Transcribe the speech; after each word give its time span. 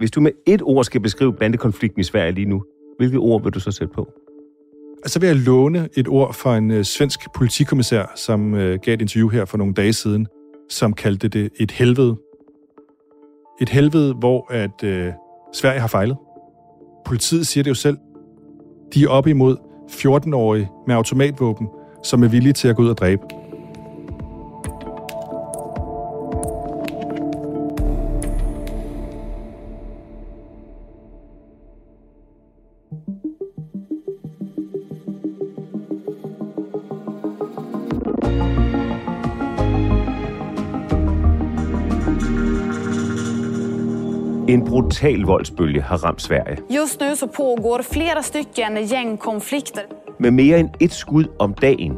Hvis 0.00 0.10
du 0.10 0.20
med 0.20 0.30
et 0.46 0.62
ord 0.62 0.84
skal 0.84 1.00
beskrive 1.00 1.32
bandekonflikten 1.32 2.00
i 2.00 2.04
Sverige 2.04 2.32
lige 2.32 2.44
nu, 2.44 2.62
hvilket 2.98 3.18
ord 3.18 3.42
vil 3.42 3.52
du 3.52 3.60
så 3.60 3.70
sætte 3.70 3.94
på? 3.94 4.08
Så 5.06 5.20
vil 5.20 5.26
jeg 5.26 5.36
låne 5.36 5.88
et 5.96 6.08
ord 6.08 6.34
fra 6.34 6.58
en 6.58 6.70
øh, 6.70 6.84
svensk 6.84 7.20
politikommissær, 7.34 8.12
som 8.16 8.54
øh, 8.54 8.78
gav 8.82 8.94
et 8.94 9.00
interview 9.00 9.28
her 9.28 9.44
for 9.44 9.58
nogle 9.58 9.74
dage 9.74 9.92
siden, 9.92 10.26
som 10.68 10.92
kaldte 10.92 11.28
det 11.28 11.50
et 11.60 11.70
helvede. 11.70 12.16
Et 13.60 13.68
helvede, 13.68 14.14
hvor 14.14 14.52
at 14.52 14.84
øh, 14.84 15.12
Sverige 15.54 15.80
har 15.80 15.88
fejlet. 15.88 16.16
Politiet 17.06 17.46
siger 17.46 17.64
det 17.64 17.70
jo 17.70 17.74
selv. 17.74 17.96
De 18.94 19.04
er 19.04 19.08
op 19.08 19.26
imod 19.26 19.56
14-årige 19.90 20.68
med 20.86 20.94
automatvåben, 20.94 21.68
som 22.04 22.22
er 22.22 22.28
villige 22.28 22.52
til 22.52 22.68
at 22.68 22.76
gå 22.76 22.82
ud 22.82 22.88
og 22.88 22.98
dræbe. 22.98 23.22
En 44.50 44.64
brutal 44.64 45.20
voldsbølge 45.20 45.82
har 45.82 45.96
ramt 45.96 46.22
Sverige. 46.22 46.58
Just 46.76 47.00
nu 47.00 47.06
så 47.14 47.26
pågår 47.26 47.82
flera 47.92 48.22
stycken 48.22 48.76
gängkonflikter. 48.76 49.80
Med 50.20 50.30
mere 50.30 50.60
end 50.60 50.68
et 50.80 50.92
skud 50.92 51.24
om 51.38 51.54
dagen 51.54 51.92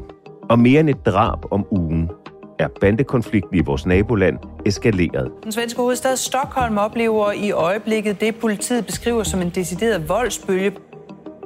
og 0.50 0.58
mere 0.58 0.80
end 0.80 0.90
et 0.90 1.06
drab 1.06 1.38
om 1.50 1.66
ugen, 1.70 2.10
er 2.58 2.68
bandekonflikten 2.80 3.58
i 3.58 3.60
vores 3.60 3.86
naboland 3.86 4.38
eskaleret. 4.66 5.30
Den 5.44 5.52
svenske 5.52 5.80
hovedstad 5.80 6.16
Stockholm 6.16 6.78
oplever 6.78 7.32
i 7.32 7.50
øjeblikket 7.50 8.20
det, 8.20 8.36
politiet 8.36 8.86
beskriver 8.86 9.22
som 9.22 9.42
en 9.42 9.50
decideret 9.50 10.08
voldsbølge. 10.08 10.72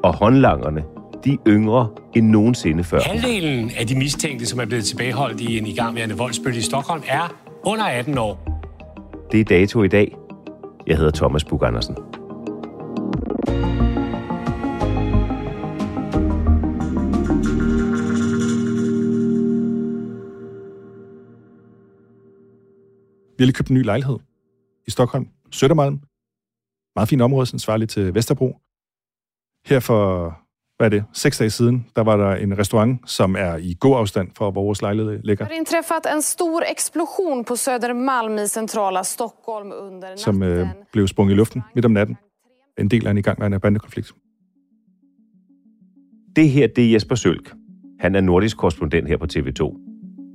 Og 0.03 0.15
håndlangerne, 0.15 0.85
de 1.25 1.33
er 1.33 1.37
yngre 1.47 1.89
end 2.15 2.27
nogensinde 2.27 2.85
før. 2.85 3.01
Halvdelen 3.01 3.71
af 3.79 3.87
de 3.87 3.99
mistænkte, 3.99 4.47
som 4.47 4.61
er 4.61 4.65
blevet 4.65 4.85
tilbageholdt 4.85 5.41
i 5.41 5.59
en 5.59 5.67
igangværende 5.67 6.17
voldsbølge 6.17 6.59
i 6.59 6.63
Stockholm, 6.63 7.03
er 7.09 7.35
under 7.65 7.85
18 7.85 8.19
år. 8.19 8.63
Det 9.33 9.41
er 9.41 9.45
dato 9.45 9.83
i 9.83 9.89
dag. 9.89 10.17
Jeg 10.87 10.97
hedder 10.97 11.11
Thomas 11.11 11.45
Bug 11.45 11.63
Andersen. 11.63 11.97
Vi 23.37 23.43
har 23.43 23.47
lige 23.47 23.53
købt 23.53 23.69
en 23.69 23.75
ny 23.75 23.85
lejlighed 23.85 24.19
i 24.87 24.91
Stockholm, 24.91 25.29
Søttermalm. 25.53 26.01
Meget 26.97 27.09
fint 27.09 27.23
område, 27.23 27.47
sådan 27.47 27.59
svarer 27.59 27.77
lidt 27.77 27.91
til 27.91 28.15
Vesterbro. 28.15 28.49
Her 29.67 29.81
for, 29.81 30.39
hvad 30.79 30.87
er 30.87 30.91
det, 30.91 31.05
seks 31.13 31.39
dage 31.39 31.51
siden, 31.51 31.87
der 31.97 32.03
var 32.03 32.17
der 32.17 32.35
en 32.35 32.59
restaurant, 32.59 33.11
som 33.11 33.37
er 33.39 33.57
i 33.57 33.77
god 33.81 33.97
afstand 33.97 34.29
fra, 34.37 34.51
hvor 34.51 34.63
vores 34.63 34.83
lejlighed 34.83 35.21
ligger. 35.25 35.45
Det 35.45 35.53
har 35.53 35.59
inträffat 35.59 36.15
en 36.15 36.23
stor 36.23 36.63
explosion 36.77 37.45
på 37.45 37.55
Södermalm 37.55 38.43
i 38.45 38.47
centrala 38.47 39.03
Stockholm 39.03 39.73
under 39.81 40.01
natten. 40.01 40.19
som 40.19 40.43
øh, 40.43 40.69
blev 40.93 41.09
sprunget 41.09 41.35
i 41.35 41.37
luften 41.37 41.63
midt 41.75 41.85
om 41.85 41.91
natten. 41.91 42.17
En 42.79 42.91
del 42.91 43.07
af 43.07 43.11
en 43.11 43.19
igangværende 43.19 43.61
bandekonflikt. 43.61 44.13
Det 46.37 46.49
her, 46.49 46.67
det 46.77 46.87
er 46.87 46.93
Jesper 46.93 47.15
Sølk. 47.15 47.55
Han 48.01 48.15
er 48.15 48.21
nordisk 48.21 48.57
korrespondent 48.57 49.09
her 49.09 49.17
på 49.17 49.27
TV2. 49.33 49.77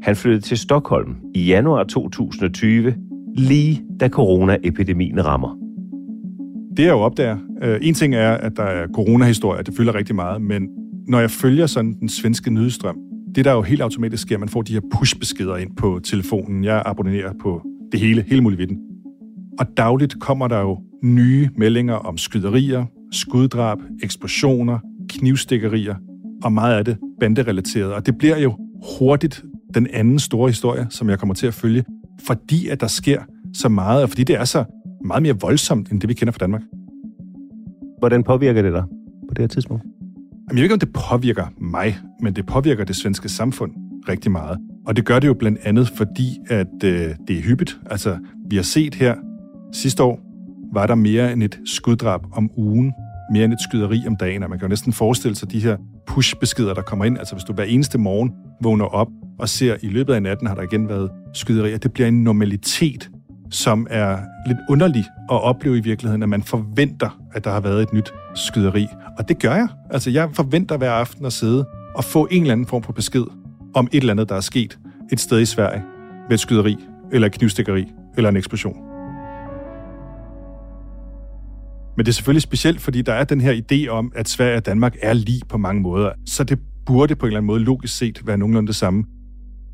Han 0.03 0.15
flyttede 0.15 0.41
til 0.41 0.57
Stockholm 0.57 1.15
i 1.35 1.45
januar 1.45 1.83
2020, 1.83 2.95
lige 3.35 3.83
da 3.99 4.09
coronaepidemien 4.09 5.25
rammer. 5.25 5.57
Det 6.77 6.83
jeg 6.83 6.91
jo 6.91 6.99
opdager, 6.99 7.37
øh, 7.63 7.79
en 7.81 7.93
ting 7.93 8.15
er, 8.15 8.31
at 8.31 8.51
der 8.57 8.63
er 8.63 8.87
coronahistorier, 8.95 9.61
det 9.61 9.73
fylder 9.77 9.95
rigtig 9.95 10.15
meget, 10.15 10.41
men 10.41 10.67
når 11.07 11.19
jeg 11.19 11.31
følger 11.31 11.65
sådan 11.65 11.93
den 11.99 12.09
svenske 12.09 12.51
nyhedsstrøm, 12.51 12.97
det 13.35 13.45
der 13.45 13.51
jo 13.51 13.61
helt 13.61 13.81
automatisk 13.81 14.21
sker, 14.21 14.37
man 14.37 14.49
får 14.49 14.61
de 14.61 14.73
her 14.73 14.81
push-beskeder 14.93 15.57
ind 15.57 15.75
på 15.75 15.99
telefonen. 16.03 16.63
Jeg 16.63 16.83
abonnerer 16.85 17.33
på 17.41 17.61
det 17.91 17.99
hele, 17.99 18.25
hele 18.27 18.41
muligheden. 18.41 18.77
Og 19.59 19.65
dagligt 19.77 20.19
kommer 20.19 20.47
der 20.47 20.59
jo 20.59 20.79
nye 21.03 21.49
meldinger 21.57 21.93
om 21.93 22.17
skyderier, 22.17 22.85
skuddrab, 23.11 23.77
eksplosioner, 24.03 24.79
knivstikkerier, 25.09 25.95
og 26.43 26.53
meget 26.53 26.77
af 26.77 26.85
det 26.85 26.97
banderelateret. 27.19 27.93
Og 27.93 28.05
det 28.05 28.17
bliver 28.17 28.37
jo 28.37 28.57
hurtigt 28.99 29.43
den 29.73 29.87
anden 29.93 30.19
store 30.19 30.49
historie, 30.49 30.87
som 30.89 31.09
jeg 31.09 31.19
kommer 31.19 31.35
til 31.35 31.47
at 31.47 31.53
følge, 31.53 31.83
fordi 32.27 32.67
at 32.67 32.81
der 32.81 32.87
sker 32.87 33.21
så 33.53 33.69
meget, 33.69 34.03
og 34.03 34.09
fordi 34.09 34.23
det 34.23 34.35
er 34.35 34.45
så 34.45 34.63
meget 35.05 35.23
mere 35.23 35.35
voldsomt, 35.41 35.91
end 35.91 36.01
det 36.01 36.09
vi 36.09 36.13
kender 36.13 36.31
fra 36.31 36.39
Danmark. 36.39 36.61
Hvordan 38.01 38.23
påvirker 38.23 38.61
det 38.61 38.73
dig 38.73 38.83
på 39.27 39.33
det 39.33 39.39
her 39.39 39.47
tidspunkt? 39.47 39.83
Jamen, 39.83 40.47
jeg 40.49 40.55
ved 40.55 40.63
ikke, 40.63 40.73
om 40.73 40.79
det 40.79 40.93
påvirker 40.93 41.45
mig, 41.57 41.97
men 42.21 42.33
det 42.33 42.45
påvirker 42.45 42.83
det 42.83 42.95
svenske 42.95 43.29
samfund 43.29 43.71
rigtig 44.09 44.31
meget. 44.31 44.57
Og 44.87 44.95
det 44.95 45.05
gør 45.05 45.19
det 45.19 45.27
jo 45.27 45.33
blandt 45.33 45.59
andet, 45.63 45.89
fordi 45.89 46.37
at 46.49 46.67
øh, 46.83 47.09
det 47.27 47.37
er 47.37 47.41
hyppigt. 47.41 47.79
Altså, 47.89 48.17
vi 48.49 48.55
har 48.55 48.63
set 48.63 48.95
her 48.95 49.15
sidste 49.73 50.03
år, 50.03 50.19
var 50.73 50.87
der 50.87 50.95
mere 50.95 51.33
end 51.33 51.43
et 51.43 51.59
skuddrab 51.65 52.21
om 52.33 52.49
ugen, 52.57 52.93
mere 53.33 53.45
end 53.45 53.53
et 53.53 53.61
skyderi 53.61 54.03
om 54.07 54.15
dagen, 54.15 54.43
og 54.43 54.49
man 54.49 54.59
kan 54.59 54.65
jo 54.65 54.69
næsten 54.69 54.93
forestille 54.93 55.35
sig 55.35 55.51
de 55.51 55.59
her 55.59 55.77
push-beskeder, 56.07 56.73
der 56.73 56.81
kommer 56.81 57.05
ind. 57.05 57.17
Altså, 57.17 57.35
hvis 57.35 57.43
du 57.43 57.53
hver 57.53 57.63
eneste 57.63 57.97
morgen 57.97 58.31
vågner 58.63 58.85
op 58.85 59.07
og 59.39 59.49
ser, 59.49 59.75
i 59.81 59.87
løbet 59.87 60.13
af 60.13 60.21
natten 60.21 60.47
har 60.47 60.55
der 60.55 60.61
igen 60.61 60.89
været 60.89 61.09
skyderier, 61.33 61.77
det 61.77 61.93
bliver 61.93 62.07
en 62.07 62.23
normalitet, 62.23 63.09
som 63.51 63.87
er 63.89 64.17
lidt 64.47 64.57
underlig 64.69 65.05
at 65.31 65.41
opleve 65.41 65.77
i 65.77 65.81
virkeligheden, 65.81 66.23
at 66.23 66.29
man 66.29 66.43
forventer, 66.43 67.19
at 67.33 67.43
der 67.43 67.51
har 67.51 67.59
været 67.59 67.81
et 67.81 67.93
nyt 67.93 68.13
skyderi. 68.35 68.87
Og 69.17 69.29
det 69.29 69.41
gør 69.41 69.55
jeg. 69.55 69.67
Altså, 69.89 70.09
jeg 70.09 70.29
forventer 70.33 70.77
hver 70.77 70.91
aften 70.91 71.25
at 71.25 71.33
sidde 71.33 71.65
og 71.95 72.03
få 72.03 72.27
en 72.31 72.41
eller 72.41 72.53
anden 72.53 72.67
form 72.67 72.83
for 72.83 72.93
besked 72.93 73.23
om 73.73 73.87
et 73.91 73.99
eller 73.99 74.13
andet, 74.13 74.29
der 74.29 74.35
er 74.35 74.41
sket 74.41 74.79
et 75.11 75.19
sted 75.19 75.39
i 75.39 75.45
Sverige 75.45 75.83
med 76.29 76.33
et 76.33 76.39
skyderi, 76.39 76.77
eller 77.11 77.27
et 77.27 77.33
knivstikkeri, 77.33 77.85
eller 78.17 78.29
en 78.29 78.37
eksplosion. 78.37 78.77
Men 81.97 82.05
det 82.05 82.11
er 82.11 82.13
selvfølgelig 82.13 82.41
specielt, 82.41 82.81
fordi 82.81 83.01
der 83.01 83.13
er 83.13 83.23
den 83.23 83.41
her 83.41 83.61
idé 83.61 83.89
om, 83.89 84.11
at 84.15 84.29
Sverige 84.29 84.57
og 84.57 84.65
Danmark 84.65 84.95
er 85.01 85.13
lige 85.13 85.41
på 85.49 85.57
mange 85.57 85.81
måder. 85.81 86.11
Så 86.25 86.43
det 86.43 86.59
burde 86.85 87.15
på 87.15 87.25
en 87.25 87.27
eller 87.27 87.37
anden 87.37 87.47
måde 87.47 87.59
logisk 87.59 87.97
set 87.97 88.27
være 88.27 88.37
nogenlunde 88.37 88.67
det 88.67 88.75
samme. 88.75 89.03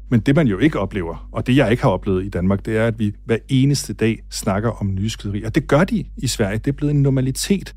Men 0.09 0.19
det, 0.19 0.36
man 0.36 0.48
jo 0.48 0.57
ikke 0.57 0.80
oplever, 0.80 1.30
og 1.31 1.48
det, 1.48 1.56
jeg 1.56 1.71
ikke 1.71 1.83
har 1.83 1.89
oplevet 1.89 2.25
i 2.25 2.30
Danmark, 2.30 2.65
det 2.65 2.77
er, 2.77 2.88
at 2.88 3.00
vi 3.00 3.13
hver 3.25 3.38
eneste 3.50 3.94
dag 3.94 4.19
snakker 4.31 4.69
om 4.69 4.94
nye 4.94 5.09
skyderier. 5.09 5.45
Og 5.45 5.56
det 5.56 5.68
gør 5.68 5.83
de 5.83 6.06
i 6.18 6.27
Sverige. 6.27 6.57
Det 6.57 6.68
er 6.68 6.71
blevet 6.71 6.94
en 6.94 7.01
normalitet. 7.01 7.75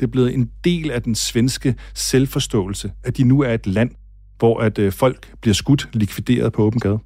Det 0.00 0.06
er 0.06 0.10
blevet 0.10 0.34
en 0.34 0.50
del 0.64 0.90
af 0.90 1.02
den 1.02 1.14
svenske 1.14 1.74
selvforståelse, 1.94 2.92
at 3.04 3.16
de 3.16 3.24
nu 3.24 3.40
er 3.40 3.54
et 3.54 3.66
land, 3.66 3.90
hvor 4.38 4.60
at 4.60 4.78
øh, 4.78 4.92
folk 4.92 5.32
bliver 5.40 5.54
skudt, 5.54 5.88
likvideret 5.92 6.52
på 6.52 6.62
åben 6.62 6.80
gade. 6.80 6.98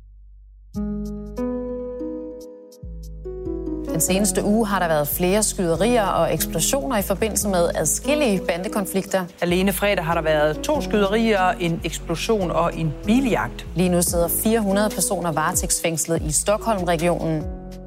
Den 3.93 4.01
seneste 4.01 4.45
uge 4.45 4.67
har 4.67 4.79
der 4.79 4.89
været 4.89 5.09
flere 5.09 5.43
skyderier 5.43 6.07
og 6.07 6.35
eksplosioner 6.35 6.99
i 6.99 7.03
forbindelse 7.03 7.49
med 7.49 7.71
adskillige 7.75 8.41
bandekonflikter. 8.49 9.25
Alene 9.43 9.73
fredag 9.73 10.05
har 10.05 10.15
der 10.15 10.23
været 10.23 10.59
to 10.59 10.81
skyderier, 10.81 11.49
en 11.61 11.81
eksplosion 11.85 12.51
og 12.51 12.71
en 12.79 12.93
biljagt. 13.07 13.67
Lige 13.77 13.89
nu 13.89 14.03
sidder 14.03 14.29
400 14.29 14.91
personer 14.91 15.33
varetægtsfængslet 15.33 16.23
i 16.23 16.33
Stockholm-regionen. 16.33 17.43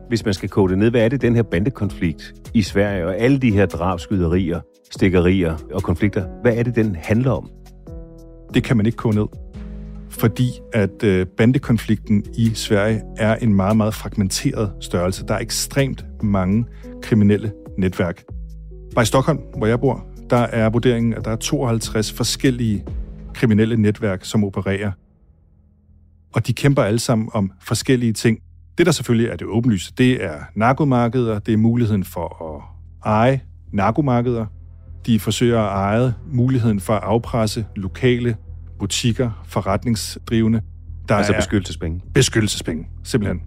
Hvis 0.08 0.26
man 0.26 0.34
skal 0.34 0.50
kode 0.50 0.72
det 0.72 0.80
ned, 0.80 0.92
hvad 0.92 1.02
er 1.02 1.10
det, 1.10 1.22
den 1.22 1.36
her 1.36 1.44
bandekonflikt 1.44 2.34
i 2.54 2.62
Sverige 2.62 3.06
og 3.06 3.18
alle 3.18 3.38
de 3.40 3.52
her 3.52 3.66
drabskyderier, 3.66 4.60
stikkerier 4.92 5.58
og 5.74 5.84
konflikter, 5.84 6.26
hvad 6.42 6.54
er 6.54 6.64
det, 6.64 6.76
den 6.76 6.96
handler 7.00 7.32
om? 7.32 7.50
Det 8.54 8.64
kan 8.64 8.78
man 8.78 8.86
ikke 8.86 8.96
kode 8.96 9.16
ned 9.16 9.43
fordi 10.14 10.52
at 10.74 11.04
øh, 11.04 11.26
bandekonflikten 11.38 12.26
i 12.38 12.52
Sverige 12.54 13.02
er 13.18 13.36
en 13.36 13.54
meget, 13.54 13.78
meget 13.78 13.94
fragmenteret 13.94 14.72
størrelse. 14.82 15.26
Der 15.28 15.34
er 15.34 15.40
ekstremt 15.40 16.06
mange 16.24 16.66
kriminelle 17.02 17.52
netværk. 17.78 18.24
Bare 18.96 19.04
i 19.04 19.06
Stockholm, 19.06 19.40
hvor 19.58 19.68
jeg 19.68 19.80
bor, 19.80 20.08
der 20.30 20.38
er 20.38 20.70
vurderingen, 20.70 21.14
at 21.14 21.26
der 21.26 21.32
er 21.32 21.36
52 21.36 22.12
forskellige 22.12 22.86
kriminelle 23.34 23.78
netværk, 23.78 24.26
som 24.26 24.44
opererer. 24.44 24.92
Og 26.34 26.48
de 26.48 26.54
kæmper 26.54 26.84
alle 26.84 27.00
sammen 27.00 27.30
om 27.34 27.52
forskellige 27.62 28.14
ting. 28.14 28.40
Det, 28.78 28.86
der 28.86 28.92
selvfølgelig 28.92 29.30
er 29.30 29.36
det 29.36 29.48
åbenlyse, 29.48 29.94
det 29.98 30.24
er 30.24 30.36
narkomarkeder, 30.56 31.40
det 31.40 31.54
er 31.54 31.58
muligheden 31.58 32.04
for 32.04 32.56
at 32.56 32.64
eje 33.06 33.42
narkomarkeder. 33.72 34.46
De 35.06 35.20
forsøger 35.20 35.60
at 35.60 35.72
eje 35.72 36.14
muligheden 36.32 36.80
for 36.80 36.94
at 36.94 37.04
afpresse 37.04 37.66
lokale 37.76 38.36
butikker, 38.80 39.44
forretningsdrivende. 39.46 40.62
Der 41.10 41.16
altså 41.16 41.34
er 41.34 41.38
beskyttelsespenge? 41.38 42.02
Beskyttelsespenge, 42.14 42.88
simpelthen. 43.04 43.42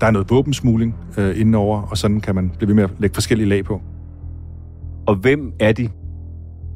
Der 0.00 0.06
er 0.06 0.10
noget 0.10 0.30
våbensmugling 0.30 0.94
øh, 1.18 1.40
indenover, 1.40 1.82
og 1.82 1.98
sådan 1.98 2.20
kan 2.20 2.34
man 2.34 2.50
blive 2.58 2.68
ved 2.68 2.74
med 2.74 2.84
at 2.84 2.90
lægge 2.98 3.14
forskellige 3.14 3.48
lag 3.48 3.64
på. 3.64 3.82
Og 5.06 5.14
hvem 5.14 5.52
er 5.60 5.72
de? 5.72 5.88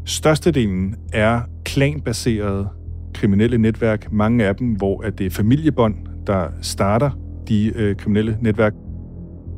Størstedelen 0.04 0.94
er 1.12 1.40
klanbaserede 1.64 2.68
kriminelle 3.14 3.58
netværk. 3.58 4.12
Mange 4.12 4.44
af 4.44 4.56
dem, 4.56 4.68
hvor 4.68 5.02
at 5.02 5.18
det 5.18 5.26
er 5.26 5.30
familiebånd, 5.30 5.94
der 6.26 6.48
starter 6.60 7.10
de 7.48 7.72
øh, 7.76 7.96
kriminelle 7.96 8.38
netværk. 8.40 8.72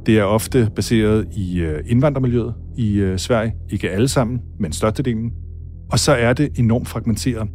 Det 0.06 0.18
er 0.18 0.24
ofte 0.24 0.70
baseret 0.76 1.28
i 1.32 1.60
øh, 1.60 1.80
indvandrermiljøet 1.86 2.54
i 2.76 2.96
øh, 2.96 3.18
Sverige. 3.18 3.54
Ikke 3.70 3.90
alle 3.90 4.08
sammen, 4.08 4.40
men 4.60 4.72
størstedelen. 4.72 5.32
Og 5.94 6.00
så 6.00 6.12
er 6.12 6.32
det 6.32 6.58
enormt 6.58 6.88
fragmenteret. 6.88 7.48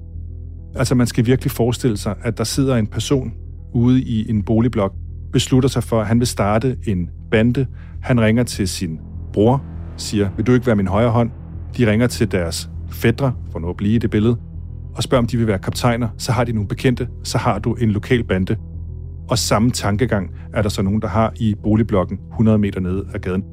Altså 0.75 0.95
man 0.95 1.07
skal 1.07 1.25
virkelig 1.25 1.51
forestille 1.51 1.97
sig, 1.97 2.15
at 2.21 2.37
der 2.37 2.43
sidder 2.43 2.75
en 2.75 2.87
person 2.87 3.33
ude 3.73 4.01
i 4.01 4.29
en 4.29 4.43
boligblok, 4.43 4.93
beslutter 5.31 5.69
sig 5.69 5.83
for, 5.83 6.01
at 6.01 6.07
han 6.07 6.19
vil 6.19 6.27
starte 6.27 6.77
en 6.87 7.09
bande. 7.31 7.65
Han 8.01 8.21
ringer 8.21 8.43
til 8.43 8.67
sin 8.67 8.99
bror, 9.33 9.63
siger, 9.97 10.29
vil 10.35 10.47
du 10.47 10.53
ikke 10.53 10.65
være 10.65 10.75
min 10.75 10.87
højre 10.87 11.09
hånd? 11.09 11.31
De 11.77 11.91
ringer 11.91 12.07
til 12.07 12.31
deres 12.31 12.69
fædre, 12.91 13.33
for 13.51 13.59
nu 13.59 13.69
at 13.69 13.77
blive 13.77 13.95
i 13.95 13.97
det 13.97 14.09
billede, 14.09 14.37
og 14.95 15.03
spørger, 15.03 15.21
om 15.21 15.27
de 15.27 15.37
vil 15.37 15.47
være 15.47 15.59
kaptajner. 15.59 16.09
Så 16.17 16.31
har 16.31 16.43
de 16.43 16.53
nogle 16.53 16.67
bekendte, 16.67 17.07
så 17.23 17.37
har 17.37 17.59
du 17.59 17.73
en 17.73 17.91
lokal 17.91 18.23
bande. 18.23 18.55
Og 19.29 19.37
samme 19.37 19.71
tankegang 19.71 20.31
er 20.53 20.61
der 20.61 20.69
så 20.69 20.81
nogen, 20.81 21.01
der 21.01 21.07
har 21.07 21.33
i 21.39 21.55
boligblokken 21.63 22.19
100 22.31 22.57
meter 22.57 22.79
nede 22.79 23.05
af 23.13 23.21
gaden. 23.21 23.43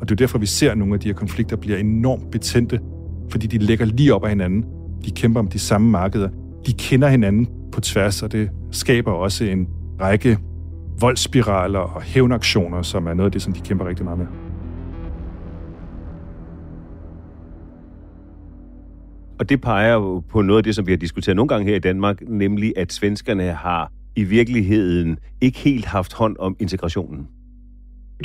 Og 0.00 0.08
det 0.08 0.14
er 0.14 0.16
derfor, 0.16 0.38
vi 0.38 0.46
ser, 0.46 0.70
at 0.70 0.78
nogle 0.78 0.94
af 0.94 1.00
de 1.00 1.08
her 1.08 1.14
konflikter 1.14 1.56
bliver 1.56 1.78
enormt 1.78 2.30
betændte 2.30 2.80
fordi 3.32 3.46
de 3.46 3.58
ligger 3.58 3.84
lige 3.86 4.14
op 4.14 4.24
ad 4.24 4.28
hinanden. 4.28 4.64
De 5.04 5.10
kæmper 5.10 5.40
om 5.40 5.48
de 5.48 5.58
samme 5.58 5.90
markeder. 5.90 6.28
De 6.66 6.72
kender 6.72 7.08
hinanden 7.08 7.48
på 7.72 7.80
tværs, 7.80 8.22
og 8.22 8.32
det 8.32 8.50
skaber 8.70 9.12
også 9.12 9.44
en 9.44 9.68
række 10.00 10.38
voldsspiraler 11.00 11.78
og 11.78 12.02
hævnaktioner, 12.02 12.82
som 12.82 13.06
er 13.06 13.14
noget 13.14 13.28
af 13.28 13.32
det, 13.32 13.42
som 13.42 13.52
de 13.52 13.60
kæmper 13.60 13.88
rigtig 13.88 14.04
meget 14.04 14.18
med. 14.18 14.26
Og 19.38 19.48
det 19.48 19.60
peger 19.60 19.92
jo 19.92 20.22
på 20.30 20.42
noget 20.42 20.58
af 20.58 20.64
det, 20.64 20.74
som 20.74 20.86
vi 20.86 20.92
har 20.92 20.96
diskuteret 20.96 21.36
nogle 21.36 21.48
gange 21.48 21.66
her 21.66 21.76
i 21.76 21.78
Danmark, 21.78 22.22
nemlig 22.28 22.72
at 22.76 22.92
svenskerne 22.92 23.42
har 23.42 23.92
i 24.16 24.24
virkeligheden 24.24 25.18
ikke 25.40 25.58
helt 25.58 25.84
haft 25.84 26.12
hånd 26.12 26.36
om 26.38 26.56
integrationen 26.60 27.28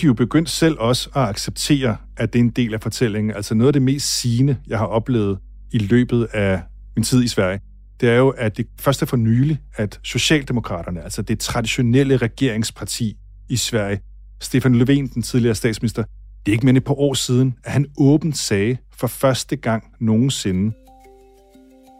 de 0.01 0.06
jo 0.06 0.13
begyndt 0.13 0.50
selv 0.50 0.75
også 0.80 1.10
at 1.16 1.22
acceptere, 1.22 1.98
at 2.18 2.34
det 2.34 2.39
er 2.39 2.44
en 2.44 2.50
del 2.50 2.74
af 2.74 2.81
fortællingen. 2.81 3.36
Altså 3.36 3.56
noget 3.56 3.68
af 3.68 3.74
det 3.74 3.81
mest 3.81 4.19
sigende, 4.19 4.57
jeg 4.68 4.78
har 4.78 4.86
oplevet 4.86 5.39
i 5.72 5.78
løbet 5.78 6.28
af 6.34 6.62
min 6.95 7.04
tid 7.04 7.24
i 7.24 7.28
Sverige, 7.28 7.60
det 8.01 8.10
er 8.10 8.16
jo, 8.16 8.30
at 8.30 8.57
det 8.57 8.68
først 8.80 9.01
er 9.01 9.06
for 9.06 9.18
nylig, 9.18 9.60
at 9.75 10.00
Socialdemokraterne, 10.04 11.04
altså 11.04 11.22
det 11.22 11.39
traditionelle 11.39 12.18
regeringsparti 12.18 13.18
i 13.50 13.56
Sverige, 13.56 14.00
Stefan 14.42 14.81
Löfven, 14.81 15.13
den 15.13 15.22
tidligere 15.22 15.56
statsminister, 15.56 16.04
det 16.45 16.51
er 16.51 16.54
ikke 16.54 16.66
mere 16.66 16.78
et 16.78 16.84
par 16.84 17.00
år 17.00 17.13
siden, 17.13 17.56
at 17.63 17.72
han 17.72 17.86
åbent 18.00 18.38
sagde 18.38 18.78
for 18.94 19.07
første 19.07 19.56
gang 19.56 19.84
nogensinde, 20.00 20.75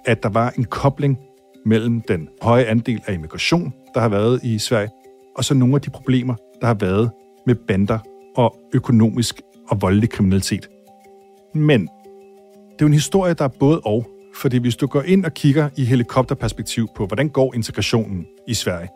at 0.06 0.24
der 0.24 0.30
var 0.30 0.50
en 0.50 0.63
kobling 0.63 1.18
mellem 1.66 2.01
den 2.07 2.28
høje 2.42 2.63
andel 2.63 3.01
af 3.07 3.13
immigration, 3.13 3.74
der 3.94 4.01
har 4.01 4.10
været 4.10 4.44
i 4.44 4.60
Sverige, 4.60 4.89
og 5.38 5.45
så 5.45 5.54
nogle 5.54 5.75
af 5.75 5.81
de 5.81 5.89
problemer, 5.89 6.36
der 6.62 6.68
har 6.68 6.74
været 6.74 7.12
med 7.47 7.55
bander 7.55 7.99
og 8.35 8.55
økonomisk 8.73 9.41
og 9.69 9.81
voldelig 9.81 10.09
kriminalitet. 10.09 10.69
Men 11.53 11.81
det 11.81 12.81
er 12.81 12.85
jo 12.85 12.88
en 12.88 12.94
historie, 12.94 13.33
der 13.33 13.44
er 13.44 13.49
både 13.59 13.79
og. 13.79 14.07
Fordi 14.35 14.57
hvis 14.57 14.75
du 14.75 14.88
går 14.88 15.01
ind 15.01 15.25
og 15.25 15.33
kigger 15.33 15.69
i 15.77 15.85
helikopterperspektiv 15.85 16.88
på, 16.95 17.05
hvordan 17.05 17.29
går 17.29 17.53
integrationen 17.55 18.25
i 18.47 18.53
Sverige, 18.53 18.89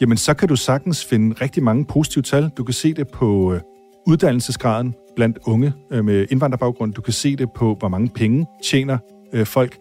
jamen 0.00 0.16
så 0.16 0.34
kan 0.34 0.48
du 0.48 0.56
sagtens 0.56 1.04
finde 1.04 1.36
rigtig 1.40 1.62
mange 1.62 1.84
positive 1.84 2.22
tal. 2.22 2.50
Du 2.56 2.64
kan 2.64 2.74
se 2.74 2.94
det 2.94 3.08
på 3.08 3.52
øh, 3.52 3.60
uddannelsesgraden 4.06 4.94
blandt 5.16 5.38
unge 5.46 5.72
øh, 5.90 6.04
med 6.04 6.26
indvandrerbaggrund. 6.30 6.94
Du 6.94 7.00
kan 7.00 7.12
se 7.12 7.36
det 7.36 7.48
på, 7.52 7.76
hvor 7.78 7.88
mange 7.88 8.08
penge 8.08 8.46
tjener 8.64 8.98
øh, 9.32 9.46
folk. 9.46 9.78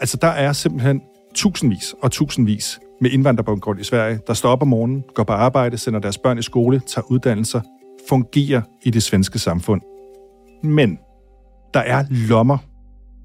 Altså 0.00 0.16
der 0.16 0.28
er 0.28 0.52
simpelthen 0.52 1.02
tusindvis 1.34 1.94
og 2.02 2.10
tusindvis 2.10 2.80
med 3.00 3.10
indvandrerbaggrund 3.10 3.80
i 3.80 3.84
Sverige, 3.84 4.20
der 4.26 4.34
står 4.34 4.50
op 4.50 4.62
om 4.62 4.68
morgenen, 4.68 5.04
går 5.14 5.24
på 5.24 5.32
arbejde, 5.32 5.78
sender 5.78 6.00
deres 6.00 6.18
børn 6.18 6.38
i 6.38 6.42
skole, 6.42 6.80
tager 6.86 7.10
uddannelser, 7.10 7.60
fungerer 8.08 8.62
i 8.82 8.90
det 8.90 9.02
svenske 9.02 9.38
samfund. 9.38 9.80
Men 10.62 10.98
der 11.74 11.80
er 11.80 12.04
lommer 12.10 12.58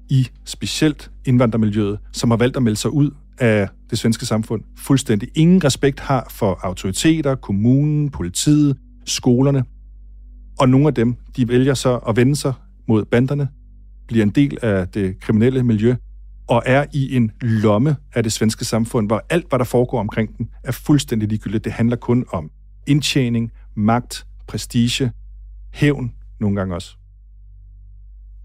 i 0.08 0.28
specielt 0.44 1.10
indvandrermiljøet, 1.26 1.98
som 2.12 2.30
har 2.30 2.36
valgt 2.36 2.56
at 2.56 2.62
melde 2.62 2.76
sig 2.76 2.90
ud 2.90 3.10
af 3.38 3.68
det 3.90 3.98
svenske 3.98 4.26
samfund 4.26 4.62
fuldstændig. 4.76 5.28
Ingen 5.34 5.64
respekt 5.64 6.00
har 6.00 6.26
for 6.30 6.58
autoriteter, 6.62 7.34
kommunen, 7.34 8.10
politiet, 8.10 8.76
skolerne. 9.06 9.64
Og 10.58 10.68
nogle 10.68 10.86
af 10.86 10.94
dem, 10.94 11.16
de 11.36 11.48
vælger 11.48 11.74
så 11.74 11.96
at 11.96 12.16
vende 12.16 12.36
sig 12.36 12.52
mod 12.88 13.04
banderne, 13.04 13.48
bliver 14.08 14.24
en 14.24 14.30
del 14.30 14.58
af 14.62 14.88
det 14.88 15.20
kriminelle 15.20 15.62
miljø, 15.62 15.94
og 16.50 16.62
er 16.66 16.84
i 16.92 17.16
en 17.16 17.32
lomme 17.40 17.96
af 18.14 18.22
det 18.22 18.32
svenske 18.32 18.64
samfund, 18.64 19.06
hvor 19.06 19.22
alt, 19.28 19.48
hvad 19.48 19.58
der 19.58 19.64
foregår 19.64 20.00
omkring 20.00 20.38
den, 20.38 20.50
er 20.64 20.72
fuldstændig 20.72 21.28
ligegyldigt. 21.28 21.64
Det 21.64 21.72
handler 21.72 21.96
kun 21.96 22.24
om 22.32 22.50
indtjening, 22.86 23.52
magt, 23.76 24.26
prestige, 24.48 25.12
hævn 25.72 26.12
nogle 26.40 26.56
gange 26.56 26.74
også. 26.74 26.96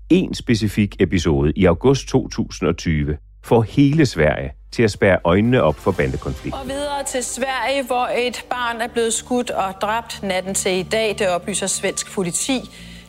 En 0.10 0.34
specifik 0.34 0.96
episode 1.00 1.54
i 1.56 1.66
august 1.66 2.08
2020 2.08 3.18
får 3.44 3.62
hele 3.62 4.06
Sverige 4.06 4.52
til 4.72 4.84
at 4.84 4.92
spære 4.92 5.20
øjnene 5.24 5.64
op 5.64 5.76
for 5.76 5.92
bandekonflikt. 5.92 6.56
Og 6.56 6.68
videre 6.68 7.04
til 7.04 7.24
Sverige, 7.24 7.84
hvor 7.84 8.10
et 8.18 8.46
barn 8.50 8.82
er 8.82 8.88
blevet 8.88 9.14
skudt 9.14 9.50
og 9.50 9.74
dræbt 9.82 10.24
natten 10.24 10.54
til 10.54 10.72
i 10.72 10.84
dag, 10.84 11.16
det 11.20 11.30
oplyser 11.30 11.68
svensk 11.68 12.14
politi. 12.14 12.60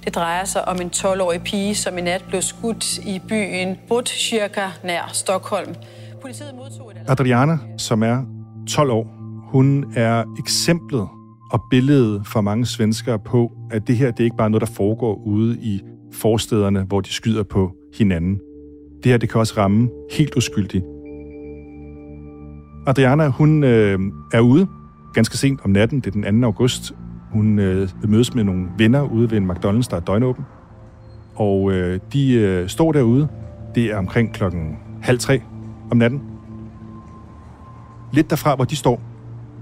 Det 0.07 0.15
drejer 0.15 0.45
sig 0.45 0.69
om 0.69 0.77
en 0.81 0.91
12-årig 0.97 1.41
pige, 1.43 1.75
som 1.75 1.99
i 1.99 2.01
nat 2.01 2.25
blev 2.29 2.43
skudt 2.43 2.99
i 2.99 3.21
byen 3.29 3.77
Botkyrka 3.89 4.69
nær 4.85 5.11
Stockholm. 5.13 5.75
Politiet 6.23 6.55
modtog 6.55 6.91
et... 6.91 7.11
Adriana, 7.11 7.59
som 7.79 8.03
er 8.03 8.25
12 8.69 8.91
år, 8.91 9.07
hun 9.53 9.85
er 9.97 10.25
eksemplet 10.39 11.09
og 11.53 11.61
billedet 11.71 12.27
for 12.27 12.41
mange 12.41 12.67
svenskere 12.67 13.19
på, 13.19 13.53
at 13.71 13.87
det 13.87 13.97
her 13.97 14.11
det 14.11 14.21
er 14.21 14.25
ikke 14.25 14.37
bare 14.37 14.51
noget, 14.51 14.61
der 14.61 14.75
foregår 14.75 15.23
ude 15.27 15.59
i 15.59 15.81
forstederne, 16.13 16.83
hvor 16.83 17.01
de 17.01 17.13
skyder 17.13 17.43
på 17.43 17.73
hinanden. 17.99 18.41
Det 19.03 19.13
her 19.13 19.19
det 19.19 19.31
kan 19.31 19.39
også 19.39 19.55
ramme 19.57 19.89
helt 20.13 20.37
uskyldigt. 20.37 20.85
Adriana, 22.87 23.29
hun 23.29 23.65
øh, 23.65 23.99
er 24.33 24.41
ude 24.41 24.67
ganske 25.15 25.37
sent 25.37 25.61
om 25.65 25.71
natten, 25.71 26.01
det 26.01 26.07
er 26.07 26.31
den 26.31 26.43
2. 26.43 26.47
august, 26.47 26.93
hun 27.31 27.59
øh, 27.59 27.89
mødes 28.09 28.35
med 28.35 28.45
nogle 28.45 28.67
venner 28.79 29.03
ude 29.03 29.31
ved 29.31 29.39
en 29.39 29.51
McDonald's, 29.51 29.91
der 29.91 29.97
er 29.97 30.01
døgnåben. 30.01 30.45
Og 31.35 31.73
øh, 31.73 32.01
de 32.13 32.35
øh, 32.35 32.69
står 32.69 32.93
derude. 32.93 33.29
Det 33.75 33.85
er 33.85 33.99
omkring 33.99 34.33
klokken 34.33 34.79
halv 35.03 35.19
tre 35.19 35.43
om 35.91 35.97
natten. 35.97 36.23
lidt 38.13 38.31
derfra, 38.31 38.55
hvor 38.55 38.65
de 38.65 38.77
står, 38.77 39.01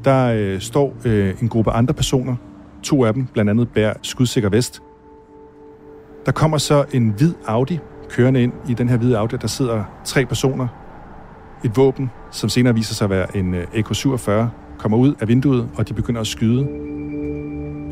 der 0.04 0.34
øh, 0.36 0.60
står 0.60 0.94
øh, 1.04 1.42
en 1.42 1.48
gruppe 1.48 1.70
andre 1.70 1.94
personer. 1.94 2.36
To 2.82 3.04
af 3.04 3.14
dem, 3.14 3.26
blandt 3.26 3.50
andet, 3.50 3.68
bærer 3.68 3.94
skudsikker 4.02 4.48
vest. 4.48 4.82
Der 6.26 6.32
kommer 6.32 6.58
så 6.58 6.84
en 6.92 7.08
hvid 7.08 7.34
Audi 7.46 7.78
kørende 8.10 8.42
ind 8.42 8.52
i 8.68 8.74
den 8.74 8.88
her 8.88 8.96
hvide 8.96 9.18
Audi. 9.18 9.36
Der 9.36 9.46
sidder 9.46 9.84
tre 10.04 10.26
personer. 10.26 10.66
Et 11.64 11.76
våben, 11.76 12.10
som 12.30 12.48
senere 12.48 12.74
viser 12.74 12.94
sig 12.94 13.04
at 13.04 13.10
være 13.10 13.36
en 13.36 13.54
øh, 13.54 13.66
AK-47, 13.74 14.30
kommer 14.78 14.98
ud 14.98 15.14
af 15.20 15.28
vinduet, 15.28 15.68
og 15.76 15.88
de 15.88 15.94
begynder 15.94 16.20
at 16.20 16.26
skyde. 16.26 16.68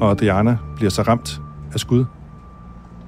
Og 0.02 0.10
Adriana 0.10 0.58
bliver 0.76 0.90
så 0.90 1.02
ramt 1.02 1.40
af 1.72 1.80
skud. 1.80 2.04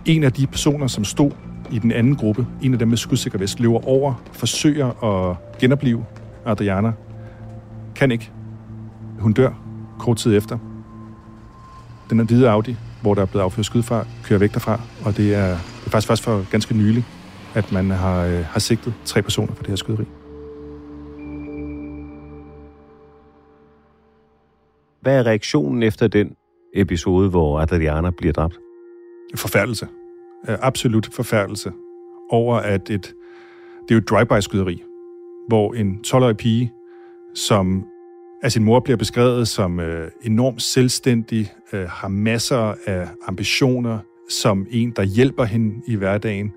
En 0.04 0.24
af 0.24 0.32
de 0.32 0.46
personer, 0.46 0.86
som 0.86 1.04
stod 1.04 1.30
i 1.70 1.78
den 1.78 1.92
anden 1.92 2.16
gruppe, 2.16 2.46
en 2.62 2.72
af 2.72 2.78
dem 2.78 2.88
med 2.88 2.96
skudsikker 2.96 3.38
vest, 3.38 3.60
løber 3.60 3.88
over, 3.88 4.14
forsøger 4.32 5.04
at 5.04 5.36
genopleve 5.60 6.04
Adriana. 6.46 6.92
Kan 7.94 8.10
ikke. 8.10 8.30
Hun 9.18 9.32
dør 9.32 9.52
kort 9.98 10.16
tid 10.16 10.36
efter. 10.36 10.58
Den 12.10 12.20
er 12.20 12.24
hvide 12.24 12.50
Audi, 12.50 12.76
hvor 13.02 13.14
der 13.14 13.22
er 13.22 13.26
blevet 13.26 13.44
affyret 13.44 13.66
skud 13.66 13.82
fra, 13.82 14.06
kører 14.24 14.38
væk 14.38 14.54
derfra, 14.54 14.80
og 15.04 15.16
det 15.16 15.34
er, 15.34 15.48
det 15.48 15.86
er 15.86 15.90
faktisk 15.90 16.08
først 16.08 16.22
for 16.22 16.50
ganske 16.50 16.76
nylig, 16.76 17.04
at 17.54 17.72
man 17.72 17.90
har, 17.90 18.24
øh, 18.24 18.44
har 18.44 18.60
sigtet 18.60 18.94
tre 19.04 19.22
personer 19.22 19.54
for 19.54 19.62
det 19.62 19.68
her 19.68 19.76
skyderi. 19.76 20.04
Hvad 25.00 25.18
er 25.18 25.26
reaktionen 25.26 25.82
efter 25.82 26.08
den 26.08 26.36
episode, 26.74 27.30
hvor 27.30 27.60
Adriana 27.60 28.10
bliver 28.10 28.32
dræbt? 28.32 28.60
Forfærdelse. 29.36 29.88
Øh, 30.48 30.56
absolut 30.60 31.08
forfærdelse 31.12 31.72
over, 32.30 32.56
at 32.56 32.90
et, 32.90 33.14
det 33.82 33.90
er 33.90 33.94
jo 33.94 33.98
et 33.98 34.08
drive-by-skyderi, 34.08 34.82
hvor 35.48 35.74
en 35.74 36.00
12-årig 36.06 36.36
pige, 36.36 36.72
som 37.34 37.84
af 38.42 38.52
sin 38.52 38.64
mor 38.64 38.80
bliver 38.80 38.96
beskrevet 38.96 39.48
som 39.48 39.80
øh, 39.80 40.10
enormt 40.22 40.62
selvstændig, 40.62 41.52
øh, 41.72 41.88
har 41.88 42.08
masser 42.08 42.74
af 42.86 43.08
ambitioner, 43.26 43.98
som 44.28 44.66
en, 44.70 44.90
der 44.90 45.02
hjælper 45.02 45.44
hende 45.44 45.82
i 45.86 45.94
hverdagen, 45.94 46.52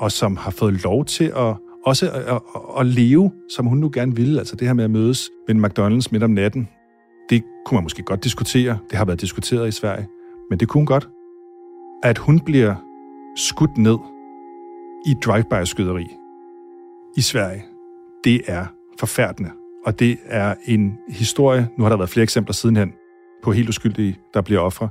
og 0.00 0.12
som 0.12 0.36
har 0.36 0.50
fået 0.50 0.84
lov 0.84 1.04
til 1.04 1.24
at 1.36 1.56
også 1.86 2.10
at, 2.10 2.22
at, 2.22 2.40
at 2.80 2.86
leve, 2.86 3.32
som 3.48 3.66
hun 3.66 3.78
nu 3.78 3.90
gerne 3.92 4.16
ville. 4.16 4.38
Altså 4.38 4.56
det 4.56 4.66
her 4.66 4.74
med 4.74 4.84
at 4.84 4.90
mødes 4.90 5.30
ved 5.46 5.54
en 5.54 5.64
McDonald's 5.64 6.08
midt 6.10 6.22
om 6.22 6.30
natten, 6.30 6.68
kunne 7.66 7.76
man 7.76 7.82
måske 7.82 8.02
godt 8.02 8.24
diskutere. 8.24 8.78
Det 8.90 8.98
har 8.98 9.04
været 9.04 9.20
diskuteret 9.20 9.68
i 9.68 9.70
Sverige. 9.70 10.08
Men 10.50 10.60
det 10.60 10.68
kunne 10.68 10.78
hun 10.78 10.86
godt. 10.86 11.08
At 12.02 12.18
hun 12.18 12.40
bliver 12.40 12.74
skudt 13.36 13.78
ned 13.78 13.98
i 15.06 15.14
drive-by-skyderi 15.24 16.06
i 17.16 17.20
Sverige, 17.20 17.64
det 18.24 18.42
er 18.46 18.66
forfærdende. 19.00 19.50
Og 19.86 19.98
det 19.98 20.18
er 20.24 20.54
en 20.64 20.98
historie, 21.08 21.68
nu 21.78 21.84
har 21.84 21.88
der 21.88 21.96
været 21.96 22.10
flere 22.10 22.22
eksempler 22.22 22.52
sidenhen, 22.52 22.92
på 23.42 23.52
helt 23.52 23.68
uskyldige, 23.68 24.18
der 24.34 24.40
bliver 24.40 24.60
ofre. 24.60 24.88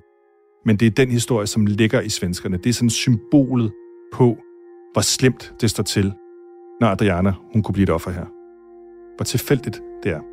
Men 0.66 0.78
det 0.78 0.86
er 0.86 0.92
den 0.92 1.10
historie, 1.10 1.48
som 1.48 1.66
ligger 1.66 2.02
i 2.02 2.10
svenskerne. 2.10 2.58
Det 2.58 2.70
er 2.70 2.74
sådan 2.74 2.90
symbolet 2.90 3.72
på, 4.14 4.38
hvor 4.94 5.02
slemt 5.02 5.54
det 5.62 5.70
står 5.70 5.84
til, 5.84 6.14
når 6.82 6.88
Adriana 6.88 7.34
hun 7.54 7.64
kunne 7.64 7.74
blive 7.74 7.84
et 7.84 7.90
offer 7.90 8.12
her. 8.12 8.26
Hvor 9.18 9.24
tilfældigt 9.24 9.82
det 10.04 10.12
er. 10.12 10.33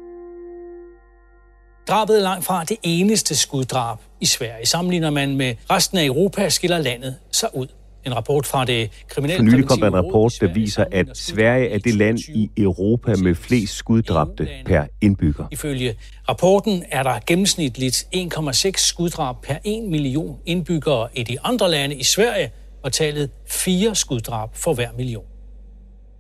Drabet 1.88 2.18
er 2.18 2.22
langt 2.22 2.44
fra 2.44 2.64
det 2.64 2.76
eneste 2.82 3.36
skuddrab 3.36 3.98
i 4.20 4.26
Sverige. 4.26 4.66
Sammenligner 4.66 5.10
man 5.10 5.36
med 5.36 5.54
resten 5.70 5.98
af 5.98 6.04
Europa, 6.04 6.48
skiller 6.48 6.78
landet 6.78 7.16
sig 7.32 7.48
ud. 7.54 7.66
En 8.06 8.16
rapport 8.16 8.46
fra 8.46 8.64
det 8.64 8.90
kriminelle... 9.08 9.38
For 9.38 9.56
nylig 9.56 9.68
kom 9.68 9.80
der 9.80 9.86
en 9.86 9.94
rapport, 9.94 10.38
der 10.40 10.52
viser, 10.52 10.84
at 10.92 11.06
Sverige 11.14 11.68
er 11.68 11.78
det 11.78 11.94
land 11.94 12.18
i 12.18 12.50
Europa 12.56 13.14
med 13.22 13.34
flest 13.34 13.74
skuddræbte 13.74 14.48
per 14.66 14.84
indbygger. 15.00 15.44
Ifølge 15.50 15.94
rapporten 16.28 16.84
er 16.90 17.02
der 17.02 17.18
gennemsnitligt 17.26 18.06
1,6 18.16 18.70
skuddrab 18.76 19.36
per 19.42 19.56
1 19.64 19.90
million 19.90 20.38
indbyggere. 20.46 21.08
I 21.14 21.22
de 21.22 21.40
andre 21.40 21.70
lande 21.70 21.94
i 21.94 22.04
Sverige 22.04 22.50
var 22.82 22.90
tallet 22.90 23.30
4 23.48 23.94
skuddrab 23.94 24.56
for 24.56 24.74
hver 24.74 24.88
million. 24.96 25.24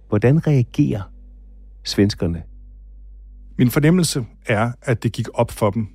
Hvordan 0.08 0.46
reagerer 0.46 1.02
svenskerne? 1.84 2.42
Min 3.60 3.70
fornemmelse 3.70 4.26
er, 4.46 4.72
at 4.82 5.02
det 5.02 5.12
gik 5.12 5.26
op 5.34 5.50
for 5.50 5.70
dem, 5.70 5.86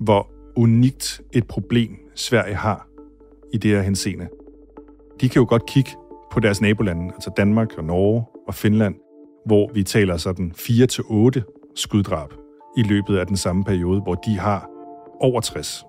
hvor 0.00 0.30
unikt 0.56 1.20
et 1.32 1.46
problem 1.46 1.90
Sverige 2.14 2.54
har 2.54 2.86
i 3.52 3.56
det 3.56 3.70
her 3.70 3.82
henseende 3.82 4.28
de 5.20 5.28
kan 5.28 5.40
jo 5.40 5.46
godt 5.48 5.66
kigge 5.66 5.90
på 6.32 6.40
deres 6.40 6.60
nabolande, 6.60 7.14
altså 7.14 7.30
Danmark 7.36 7.78
og 7.78 7.84
Norge 7.84 8.24
og 8.48 8.54
Finland, 8.54 8.94
hvor 9.46 9.70
vi 9.74 9.82
taler 9.82 10.16
sådan 10.16 10.52
4-8 10.56 11.72
skuddrab 11.74 12.32
i 12.76 12.82
løbet 12.82 13.16
af 13.16 13.26
den 13.26 13.36
samme 13.36 13.64
periode, 13.64 14.00
hvor 14.00 14.14
de 14.14 14.38
har 14.38 14.68
over 15.20 15.40
60 15.40 15.84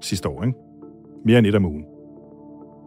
sidste 0.00 0.28
år, 0.28 0.42
ikke? 0.44 0.58
Mere 1.24 1.38
end 1.38 1.46
et 1.46 1.54
om 1.54 1.64
ugen. 1.64 1.84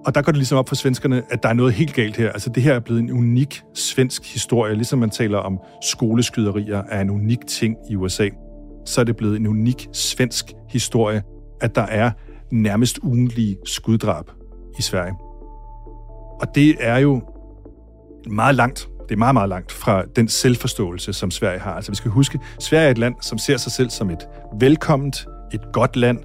Og 0.05 0.15
der 0.15 0.21
går 0.21 0.31
det 0.31 0.37
ligesom 0.37 0.57
op 0.57 0.67
for 0.67 0.75
svenskerne, 0.75 1.23
at 1.29 1.43
der 1.43 1.49
er 1.49 1.53
noget 1.53 1.73
helt 1.73 1.93
galt 1.93 2.17
her. 2.17 2.31
Altså 2.31 2.49
det 2.49 2.63
her 2.63 2.73
er 2.73 2.79
blevet 2.79 3.01
en 3.01 3.11
unik 3.11 3.61
svensk 3.73 4.33
historie. 4.33 4.75
Ligesom 4.75 4.99
man 4.99 5.09
taler 5.09 5.37
om 5.37 5.59
skoleskyderier 5.81 6.83
er 6.89 7.01
en 7.01 7.09
unik 7.09 7.47
ting 7.47 7.77
i 7.89 7.95
USA, 7.95 8.29
så 8.85 9.01
er 9.01 9.05
det 9.05 9.15
blevet 9.15 9.35
en 9.35 9.47
unik 9.47 9.87
svensk 9.93 10.53
historie, 10.69 11.23
at 11.61 11.75
der 11.75 11.81
er 11.81 12.11
nærmest 12.51 12.99
ugentlige 13.03 13.57
skuddrab 13.65 14.25
i 14.79 14.81
Sverige. 14.81 15.13
Og 16.41 16.47
det 16.55 16.75
er 16.79 16.97
jo 16.97 17.21
meget 18.29 18.55
langt, 18.55 18.87
det 19.09 19.15
er 19.15 19.19
meget, 19.19 19.33
meget 19.33 19.49
langt 19.49 19.71
fra 19.71 20.03
den 20.15 20.27
selvforståelse, 20.27 21.13
som 21.13 21.31
Sverige 21.31 21.59
har. 21.59 21.73
Altså 21.73 21.91
vi 21.91 21.95
skal 21.95 22.11
huske, 22.11 22.39
Sverige 22.59 22.87
er 22.87 22.91
et 22.91 22.97
land, 22.97 23.15
som 23.21 23.37
ser 23.37 23.57
sig 23.57 23.71
selv 23.71 23.89
som 23.89 24.09
et 24.09 24.27
velkomment, 24.59 25.27
et 25.53 25.61
godt 25.73 25.95
land. 25.95 26.19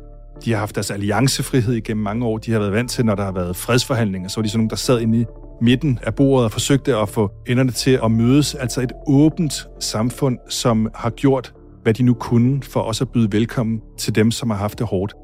De 0.45 0.53
har 0.53 0.59
haft 0.59 0.75
deres 0.75 0.91
alliancefrihed 0.91 1.75
igennem 1.75 2.05
mange 2.05 2.27
år. 2.27 2.39
De 2.39 2.53
har 2.53 2.59
været 2.59 2.73
vant 2.73 2.91
til, 2.91 3.05
når 3.05 3.15
der 3.15 3.25
har 3.25 3.33
været 3.33 3.57
fredsforhandlinger, 3.57 4.29
så 4.29 4.41
var 4.41 4.43
de 4.43 4.49
sådan 4.49 4.59
nogle, 4.59 4.71
der 4.71 4.77
sad 4.77 5.01
inde 5.01 5.21
i 5.21 5.25
midten 5.61 5.99
af 6.03 6.15
bordet 6.15 6.45
og 6.45 6.53
forsøgte 6.53 6.97
at 6.97 7.09
få 7.09 7.31
enderne 7.47 7.71
til 7.71 8.01
at 8.05 8.11
mødes. 8.11 8.55
Altså 8.55 8.81
et 8.81 8.93
åbent 9.07 9.69
samfund, 9.81 10.39
som 10.49 10.91
har 10.95 11.11
gjort, 11.11 11.55
hvad 11.83 11.95
de 11.95 12.03
nu 12.03 12.15
kunne 12.15 12.63
for 12.63 12.81
også 12.81 13.05
at 13.05 13.11
byde 13.11 13.33
velkommen 13.33 13.81
til 13.99 14.15
dem, 14.15 14.31
som 14.31 14.51
har 14.51 14.57
haft 14.57 14.79
det 14.79 14.87
hårdt. 14.87 15.15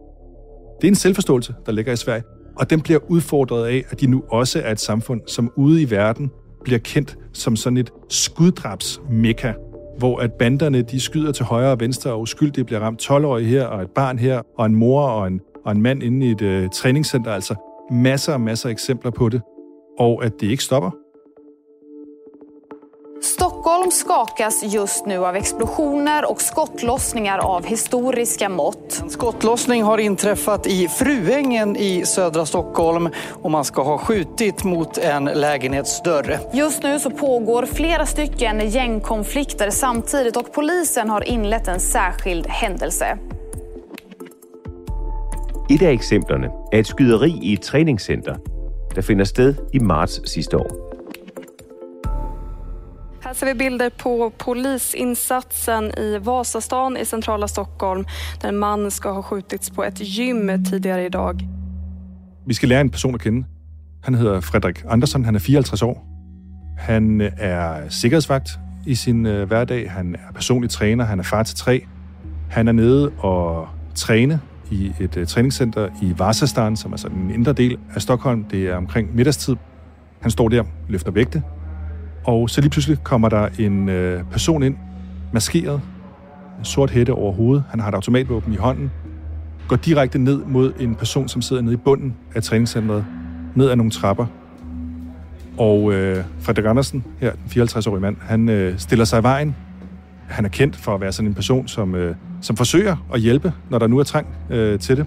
Det 0.80 0.86
er 0.86 0.90
en 0.90 0.94
selvforståelse, 0.94 1.54
der 1.66 1.72
ligger 1.72 1.92
i 1.92 1.96
Sverige. 1.96 2.22
Og 2.56 2.70
den 2.70 2.80
bliver 2.80 2.98
udfordret 3.08 3.66
af, 3.66 3.84
at 3.90 4.00
de 4.00 4.06
nu 4.06 4.22
også 4.30 4.60
er 4.64 4.72
et 4.72 4.80
samfund, 4.80 5.20
som 5.26 5.52
ude 5.56 5.82
i 5.82 5.90
verden 5.90 6.30
bliver 6.64 6.78
kendt 6.78 7.18
som 7.32 7.56
sådan 7.56 7.76
et 7.76 7.90
skuddrabsmekka, 8.08 9.52
hvor 9.98 10.18
at 10.18 10.32
banderne 10.32 10.82
de 10.82 11.00
skyder 11.00 11.32
til 11.32 11.44
højre 11.44 11.70
og 11.70 11.80
venstre, 11.80 12.12
og 12.12 12.20
uskyldige 12.20 12.64
bliver 12.64 12.80
ramt 12.80 13.02
12-årige 13.10 13.48
her, 13.48 13.66
og 13.66 13.82
et 13.82 13.90
barn 13.90 14.18
her, 14.18 14.42
og 14.58 14.66
en 14.66 14.74
mor 14.74 15.02
og 15.02 15.26
en, 15.26 15.40
og 15.64 15.72
en 15.72 15.82
mand 15.82 16.02
inde 16.02 16.26
i 16.26 16.30
et 16.30 16.42
øh, 16.42 16.68
træningscenter. 16.74 17.32
Altså 17.32 17.54
masser 17.90 18.32
og 18.32 18.40
masser 18.40 18.68
af 18.68 18.72
eksempler 18.72 19.10
på 19.10 19.28
det, 19.28 19.42
og 19.98 20.24
at 20.24 20.32
det 20.40 20.46
ikke 20.46 20.64
stopper. 20.64 20.90
Stockholm 23.84 24.26
skakas 24.26 24.62
just 24.62 25.06
nu 25.06 25.24
av 25.24 25.36
explosioner 25.36 26.30
och 26.30 26.40
skottlossningar 26.40 27.38
av 27.38 27.64
historiska 27.64 28.48
mått. 28.48 29.00
En 29.02 29.10
skottlossning 29.10 29.82
har 29.82 29.98
inträffat 29.98 30.66
i 30.66 30.88
Fruängen 30.88 31.76
i 31.76 32.06
södra 32.06 32.46
Stockholm 32.46 33.08
och 33.42 33.50
man 33.50 33.64
ska 33.64 33.82
ha 33.82 33.98
skjutit 33.98 34.64
mot 34.64 34.98
en 34.98 35.24
lägenhetsdörr. 35.24 36.38
Just 36.52 36.82
nu 36.82 36.98
så 36.98 37.10
pågår 37.10 37.66
flera 37.66 38.06
stycken 38.06 38.70
gängkonflikter 38.70 39.70
samtidigt 39.70 40.36
och 40.36 40.52
polisen 40.52 41.10
har 41.10 41.28
inlett 41.28 41.68
en 41.68 41.80
särskild 41.80 42.46
händelse. 42.46 43.18
Et 45.70 45.82
af 45.82 45.92
eksemplerne 45.92 46.48
er 46.72 46.78
et 46.78 46.86
skyderi 46.86 47.38
i 47.42 47.52
et 47.52 47.62
træningscenter, 47.62 48.34
der 48.94 49.02
finder 49.02 49.24
sted 49.24 49.54
i 49.72 49.78
marts 49.78 50.20
sidste 50.30 50.56
år. 50.56 50.83
Här 53.24 53.34
ser 53.34 53.46
vi 53.46 53.54
bilder 53.54 53.90
på 53.90 54.32
polisinsatsen 54.38 55.84
i 55.98 56.18
Vasastan 56.18 56.96
i 56.96 57.04
centrala 57.04 57.48
Stockholm 57.48 58.04
där 58.42 58.48
en 58.48 58.58
man 58.58 58.90
ska 58.90 59.10
ha 59.10 59.22
skjutits 59.22 59.70
på 59.70 59.84
ett 59.84 60.00
gym 60.00 60.64
tidigare 60.64 61.04
idag. 61.04 61.48
Vi 62.46 62.54
skal 62.54 62.68
lære 62.68 62.80
en 62.80 62.90
person 62.90 63.14
at 63.14 63.22
kende. 63.22 63.46
Han 64.02 64.14
hedder 64.14 64.40
Frederik 64.40 64.84
Andersson, 64.88 65.24
han 65.24 65.34
er 65.34 65.38
54 65.38 65.82
år. 65.82 66.04
Han 66.78 67.20
är 67.20 67.30
er 67.38 67.88
sikkerhedsvagt 67.88 68.58
i 68.86 68.94
sin 68.94 69.24
vardag. 69.24 69.46
hverdag, 69.46 69.90
han 69.90 70.14
er 70.14 70.32
personlig 70.34 70.70
træner, 70.70 71.04
han 71.04 71.18
er 71.18 71.22
far 71.22 71.42
til 71.42 71.56
tre. 71.56 71.86
Han 72.50 72.68
er 72.68 72.72
nede 72.72 73.10
og 73.18 73.68
træne 73.94 74.40
i 74.70 74.92
et 75.00 75.10
träningscenter 75.10 75.26
træningscenter 75.26 75.88
i 76.02 76.18
Vasastan, 76.18 76.76
som 76.76 76.92
er 76.92 76.96
sådan 76.96 77.18
en 77.18 77.30
indre 77.30 77.52
del 77.52 77.78
af 77.94 78.02
Stockholm. 78.02 78.44
Det 78.44 78.68
er 78.68 78.76
omkring 78.76 79.16
middagstid. 79.16 79.56
Han 80.20 80.30
står 80.30 80.48
der, 80.48 80.64
løfter 80.88 81.10
vægte, 81.10 81.42
og 82.24 82.50
så 82.50 82.60
lige 82.60 82.70
pludselig 82.70 82.98
kommer 83.02 83.28
der 83.28 83.48
en 83.58 83.88
øh, 83.88 84.24
person 84.24 84.62
ind, 84.62 84.76
maskeret, 85.32 85.80
en 86.58 86.64
sort 86.64 86.90
hætte 86.90 87.10
over 87.10 87.32
hovedet. 87.32 87.64
Han 87.70 87.80
har 87.80 87.88
et 87.88 87.94
automatvåben 87.94 88.52
i 88.52 88.56
hånden. 88.56 88.90
Går 89.68 89.76
direkte 89.76 90.18
ned 90.18 90.44
mod 90.44 90.72
en 90.80 90.94
person, 90.94 91.28
som 91.28 91.42
sidder 91.42 91.62
nede 91.62 91.74
i 91.74 91.76
bunden 91.76 92.14
af 92.34 92.42
træningscentret, 92.42 93.04
Ned 93.54 93.70
ad 93.70 93.76
nogle 93.76 93.90
trapper. 93.90 94.26
Og 95.58 95.92
øh, 95.92 96.24
Frederik 96.40 96.66
Andersen, 96.66 97.04
her, 97.20 97.32
den 97.32 97.62
54-årige 97.62 98.00
mand, 98.00 98.16
han 98.20 98.48
øh, 98.48 98.78
stiller 98.78 99.04
sig 99.04 99.20
i 99.20 99.22
vejen 99.22 99.56
Han 100.28 100.44
er 100.44 100.48
kendt 100.48 100.76
for 100.76 100.94
at 100.94 101.00
være 101.00 101.12
sådan 101.12 101.28
en 101.28 101.34
person, 101.34 101.68
som, 101.68 101.94
øh, 101.94 102.14
som 102.40 102.56
forsøger 102.56 102.96
at 103.14 103.20
hjælpe, 103.20 103.52
når 103.70 103.78
der 103.78 103.86
nu 103.86 103.98
er 103.98 104.02
trang 104.02 104.26
øh, 104.50 104.78
til 104.78 104.96
det. 104.96 105.06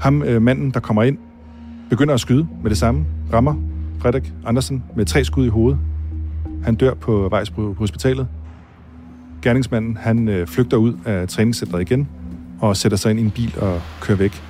Ham, 0.00 0.22
øh, 0.22 0.42
manden, 0.42 0.70
der 0.70 0.80
kommer 0.80 1.02
ind, 1.02 1.18
begynder 1.90 2.14
at 2.14 2.20
skyde 2.20 2.46
med 2.62 2.70
det 2.70 2.78
samme, 2.78 3.04
rammer 3.32 3.69
Frederik 4.00 4.32
Andersen 4.46 4.84
med 4.96 5.04
tre 5.04 5.24
skud 5.24 5.46
i 5.46 5.48
hovedet. 5.48 5.78
Han 6.64 6.74
dør 6.74 6.94
på 6.94 7.28
vej 7.30 7.44
på 7.54 7.74
hospitalet. 7.78 8.28
Gerningsmanden, 9.42 9.96
han 9.96 10.28
øh, 10.28 10.46
flygter 10.46 10.76
ud 10.76 10.94
af 11.06 11.28
træningscentret 11.28 11.80
igen 11.80 12.08
og 12.60 12.76
sætter 12.76 12.98
sig 12.98 13.10
ind 13.10 13.20
i 13.20 13.22
en 13.22 13.30
bil 13.30 13.54
og 13.60 13.80
kører 14.00 14.18
væk. 14.18 14.42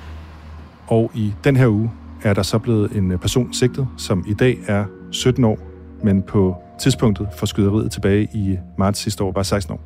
Og 0.87 1.11
i 1.15 1.33
den 1.43 1.55
her 1.55 1.67
uge 1.67 1.91
er 2.23 2.33
der 2.33 2.41
så 2.41 2.59
blevet 2.59 2.91
en 2.91 3.19
person 3.19 3.53
sigtet, 3.53 3.87
som 3.97 4.25
i 4.27 4.33
dag 4.33 4.57
er 4.67 4.85
17 5.11 5.43
år, 5.43 5.59
men 6.03 6.21
på 6.21 6.55
tidspunktet 6.79 7.27
for 7.37 7.45
skyderiet 7.45 7.91
tilbage 7.91 8.27
i 8.33 8.57
marts 8.77 8.99
sidste 8.99 9.23
år 9.23 9.31
var 9.31 9.43
16 9.43 9.73
år. 9.73 9.81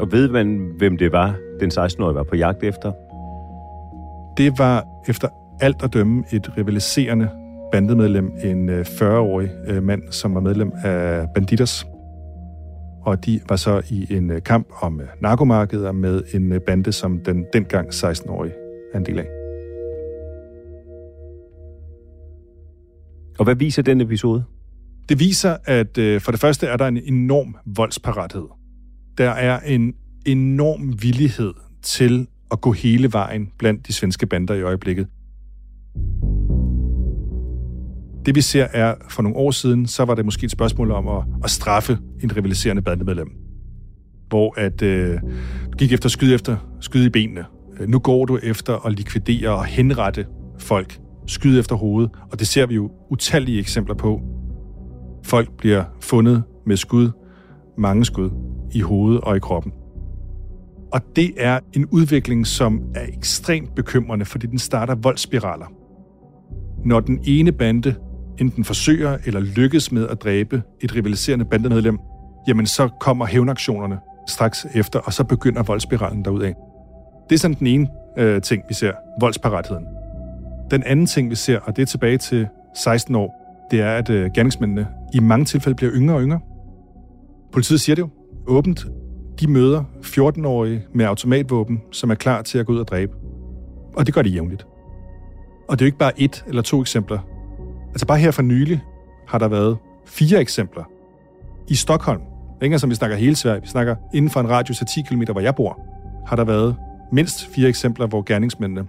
Og 0.00 0.12
ved 0.12 0.28
man, 0.28 0.72
hvem 0.78 0.96
det 0.96 1.12
var, 1.12 1.34
den 1.60 1.70
16-årige 1.70 2.14
var 2.14 2.22
på 2.22 2.36
jagt 2.36 2.62
efter? 2.62 2.92
Det 4.36 4.58
var 4.58 4.84
efter 5.08 5.28
alt 5.60 5.82
at 5.82 5.92
dømme 5.92 6.24
et 6.32 6.56
rivaliserende 6.58 7.28
bandemedlem, 7.72 8.32
en 8.44 8.70
40-årig 8.70 9.50
øh, 9.66 9.76
øh, 9.76 9.82
mand, 9.82 10.02
som 10.10 10.34
var 10.34 10.40
medlem 10.40 10.72
af 10.84 11.26
Banditas. 11.34 11.86
Og 13.02 13.26
de 13.26 13.40
var 13.48 13.56
så 13.56 13.82
i 13.90 14.06
en 14.16 14.30
øh, 14.30 14.42
kamp 14.42 14.68
om 14.82 15.00
narkomarkeder 15.20 15.92
med 15.92 16.22
en 16.34 16.60
bande, 16.66 16.92
som 16.92 17.20
den 17.24 17.44
dengang 17.52 17.88
16-årige 17.88 18.54
er 18.94 18.98
en 18.98 19.06
del 19.06 19.18
af. 19.18 19.26
Og 23.38 23.44
hvad 23.44 23.54
viser 23.54 23.82
den 23.82 24.00
episode? 24.00 24.44
Det 25.08 25.20
viser, 25.20 25.56
at 25.64 26.22
for 26.22 26.32
det 26.32 26.40
første 26.40 26.66
er 26.66 26.76
der 26.76 26.86
en 26.86 26.96
enorm 26.96 27.56
voldsparathed. 27.66 28.46
Der 29.18 29.30
er 29.30 29.60
en 29.60 29.94
enorm 30.26 31.02
villighed 31.02 31.52
til 31.82 32.26
at 32.50 32.60
gå 32.60 32.72
hele 32.72 33.12
vejen 33.12 33.52
blandt 33.58 33.86
de 33.86 33.92
svenske 33.92 34.26
bander 34.26 34.54
i 34.54 34.62
øjeblikket. 34.62 35.06
Det 38.26 38.34
vi 38.34 38.40
ser 38.40 38.66
er, 38.72 38.94
for 39.08 39.22
nogle 39.22 39.36
år 39.36 39.50
siden, 39.50 39.86
så 39.86 40.04
var 40.04 40.14
det 40.14 40.24
måske 40.24 40.44
et 40.44 40.50
spørgsmål 40.50 40.90
om 40.90 41.08
at, 41.08 41.24
at 41.44 41.50
straffe 41.50 41.98
en 42.22 42.36
rivaliserende 42.36 42.82
bandemedlem. 42.82 43.28
Hvor 44.28 44.60
at 44.60 44.82
øh, 44.82 45.20
du 45.72 45.76
gik 45.78 45.92
efter 45.92 46.06
at 46.06 46.12
skyde 46.12 46.34
efter 46.34 46.56
skyde 46.80 47.06
i 47.06 47.08
benene. 47.08 47.44
Nu 47.86 47.98
går 47.98 48.24
du 48.24 48.38
efter 48.42 48.86
at 48.86 48.92
likvidere 48.92 49.50
og 49.50 49.64
henrette 49.64 50.26
folk. 50.58 51.00
Skyde 51.26 51.58
efter 51.58 51.76
hovedet. 51.76 52.10
Og 52.32 52.38
det 52.38 52.46
ser 52.46 52.66
vi 52.66 52.74
jo 52.74 52.90
utallige 53.10 53.58
eksempler 53.58 53.94
på. 53.94 54.20
Folk 55.24 55.56
bliver 55.58 55.84
fundet 56.00 56.42
med 56.66 56.76
skud, 56.76 57.10
mange 57.78 58.04
skud, 58.04 58.30
i 58.74 58.80
hovedet 58.80 59.20
og 59.20 59.36
i 59.36 59.38
kroppen. 59.38 59.72
Og 60.92 61.00
det 61.16 61.32
er 61.36 61.60
en 61.72 61.86
udvikling, 61.86 62.46
som 62.46 62.82
er 62.94 63.06
ekstremt 63.18 63.74
bekymrende, 63.74 64.24
fordi 64.24 64.46
den 64.46 64.58
starter 64.58 64.94
voldsspiraler. 64.94 65.66
Når 66.84 67.00
den 67.00 67.20
ene 67.24 67.52
bande 67.52 67.94
enten 68.38 68.64
forsøger 68.64 69.18
eller 69.26 69.40
lykkes 69.40 69.92
med 69.92 70.08
at 70.08 70.22
dræbe 70.22 70.62
et 70.80 70.96
rivaliserende 70.96 71.44
bandemedlem, 71.44 71.98
jamen 72.48 72.66
så 72.66 72.88
kommer 73.00 73.26
hævnaktionerne 73.26 73.98
straks 74.28 74.66
efter, 74.74 74.98
og 74.98 75.12
så 75.12 75.24
begynder 75.24 75.62
voldsspiralen 75.62 76.24
derudad. 76.24 76.54
Det 77.30 77.34
er 77.34 77.38
sådan 77.38 77.56
den 77.58 77.66
ene 77.66 77.88
øh, 78.18 78.42
ting, 78.42 78.62
vi 78.68 78.74
ser, 78.74 78.92
voldsparatheden. 79.20 79.86
Den 80.70 80.82
anden 80.82 81.06
ting, 81.06 81.30
vi 81.30 81.34
ser, 81.34 81.58
og 81.58 81.76
det 81.76 81.82
er 81.82 81.86
tilbage 81.86 82.18
til 82.18 82.46
16 82.76 83.14
år, 83.14 83.42
det 83.70 83.80
er, 83.80 83.92
at 83.92 84.10
øh, 84.10 84.30
gerningsmændene 84.34 84.86
i 85.14 85.20
mange 85.20 85.44
tilfælde 85.44 85.76
bliver 85.76 85.92
yngre 85.94 86.14
og 86.14 86.22
yngre. 86.22 86.40
Politiet 87.52 87.80
siger 87.80 87.96
det 87.96 88.02
jo 88.02 88.08
åbent. 88.46 88.86
De 89.40 89.50
møder 89.50 89.84
14-årige 90.02 90.82
med 90.94 91.04
automatvåben, 91.04 91.80
som 91.92 92.10
er 92.10 92.14
klar 92.14 92.42
til 92.42 92.58
at 92.58 92.66
gå 92.66 92.72
ud 92.72 92.78
og 92.78 92.88
dræbe. 92.88 93.12
Og 93.96 94.06
det 94.06 94.14
gør 94.14 94.22
de 94.22 94.28
jævnligt. 94.28 94.66
Og 95.68 95.78
det 95.78 95.84
er 95.84 95.86
jo 95.86 95.88
ikke 95.88 95.98
bare 95.98 96.20
et 96.20 96.44
eller 96.48 96.62
to 96.62 96.80
eksempler. 96.80 97.18
Altså 97.92 98.06
bare 98.06 98.18
her 98.18 98.30
for 98.30 98.42
nylig 98.42 98.82
har 99.28 99.38
der 99.38 99.48
været 99.48 99.78
fire 100.06 100.40
eksempler 100.40 100.84
i 101.68 101.74
Stockholm. 101.74 102.20
Ikke 102.62 102.78
som 102.78 102.90
vi 102.90 102.94
snakker 102.94 103.16
hele 103.16 103.36
Sverige, 103.36 103.62
vi 103.62 103.66
snakker 103.66 103.96
inden 104.14 104.30
for 104.30 104.40
en 104.40 104.50
radius 104.50 104.80
af 104.80 104.86
10 104.86 105.02
km, 105.02 105.22
hvor 105.32 105.40
jeg 105.40 105.54
bor, 105.54 105.80
har 106.26 106.36
der 106.36 106.44
været 106.44 106.76
mindst 107.12 107.46
fire 107.54 107.68
eksempler, 107.68 108.06
hvor 108.06 108.22
gerningsmændene 108.22 108.88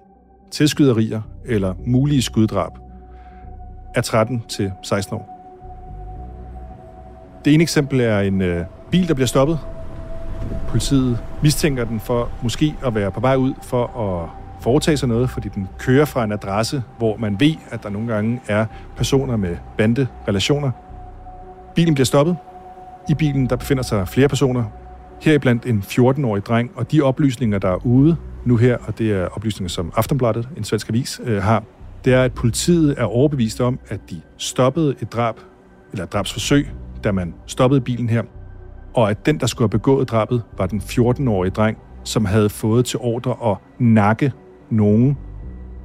til 0.52 0.70
skyderier 0.70 1.22
eller 1.46 1.74
mulige 1.86 2.22
skuddrab 2.22 2.72
er 3.96 4.02
13 4.02 4.44
til 4.50 4.72
16 4.82 5.16
år. 5.16 5.34
Det 7.46 7.54
ene 7.54 7.62
eksempel 7.62 8.00
er 8.00 8.20
en 8.20 8.42
øh, 8.42 8.66
bil, 8.92 9.08
der 9.08 9.14
bliver 9.14 9.28
stoppet. 9.28 9.60
Politiet 10.68 11.18
mistænker 11.44 11.86
den 11.86 12.00
for 12.00 12.30
måske 12.44 12.76
at 12.86 12.96
være 12.96 13.12
på 13.12 13.20
vej 13.20 13.36
ud 13.36 13.54
for 13.62 13.86
at 13.86 14.43
foretage 14.64 14.98
sig 14.98 15.10
noget, 15.10 15.30
fordi 15.30 15.50
den 15.50 15.68
kører 15.80 16.06
fra 16.06 16.24
en 16.24 16.32
adresse, 16.32 16.84
hvor 16.98 17.18
man 17.18 17.40
ved, 17.40 17.56
at 17.72 17.84
der 17.84 17.90
nogle 17.90 18.14
gange 18.14 18.42
er 18.48 18.66
personer 18.98 19.38
med 19.38 19.58
banderelationer. 19.78 20.72
Bilen 21.76 21.94
bliver 21.94 22.06
stoppet. 22.06 22.38
I 23.10 23.14
bilen 23.14 23.50
der 23.50 23.56
befinder 23.56 23.84
sig 23.84 24.08
flere 24.08 24.28
personer, 24.28 24.64
heriblandt 25.22 25.66
en 25.66 25.84
14-årig 25.88 26.46
dreng, 26.46 26.72
og 26.76 26.92
de 26.92 27.02
oplysninger, 27.02 27.60
der 27.60 27.70
er 27.70 27.86
ude 27.86 28.16
nu 28.46 28.58
her, 28.58 28.78
og 28.88 28.98
det 28.98 29.12
er 29.12 29.28
oplysninger, 29.28 29.70
som 29.70 29.94
Aftonbladet, 29.96 30.50
en 30.58 30.64
svensk 30.64 30.90
avis, 30.90 31.22
øh, 31.24 31.44
har, 31.44 31.64
det 32.06 32.14
er, 32.14 32.24
at 32.24 32.34
politiet 32.34 32.96
er 32.98 33.04
overbevist 33.04 33.62
om, 33.62 33.80
at 33.90 34.00
de 34.10 34.22
stoppede 34.38 34.96
et 35.02 35.14
drab, 35.14 35.36
eller 35.92 36.04
et 36.04 36.14
drabsforsøg, 36.14 36.68
da 37.04 37.12
man 37.12 37.34
stoppede 37.46 37.82
bilen 37.82 38.10
her, 38.10 38.24
og 38.94 39.10
at 39.10 39.26
den, 39.26 39.40
der 39.40 39.48
skulle 39.48 39.64
have 39.64 39.80
begået 39.80 40.10
drabet, 40.10 40.44
var 40.58 40.66
den 40.66 40.80
14-årige 40.80 41.52
dreng, 41.52 41.78
som 42.04 42.26
havde 42.26 42.50
fået 42.50 42.86
til 42.86 43.00
ordre 43.02 43.52
at 43.52 43.58
nakke 43.80 44.32
nogen, 44.74 45.18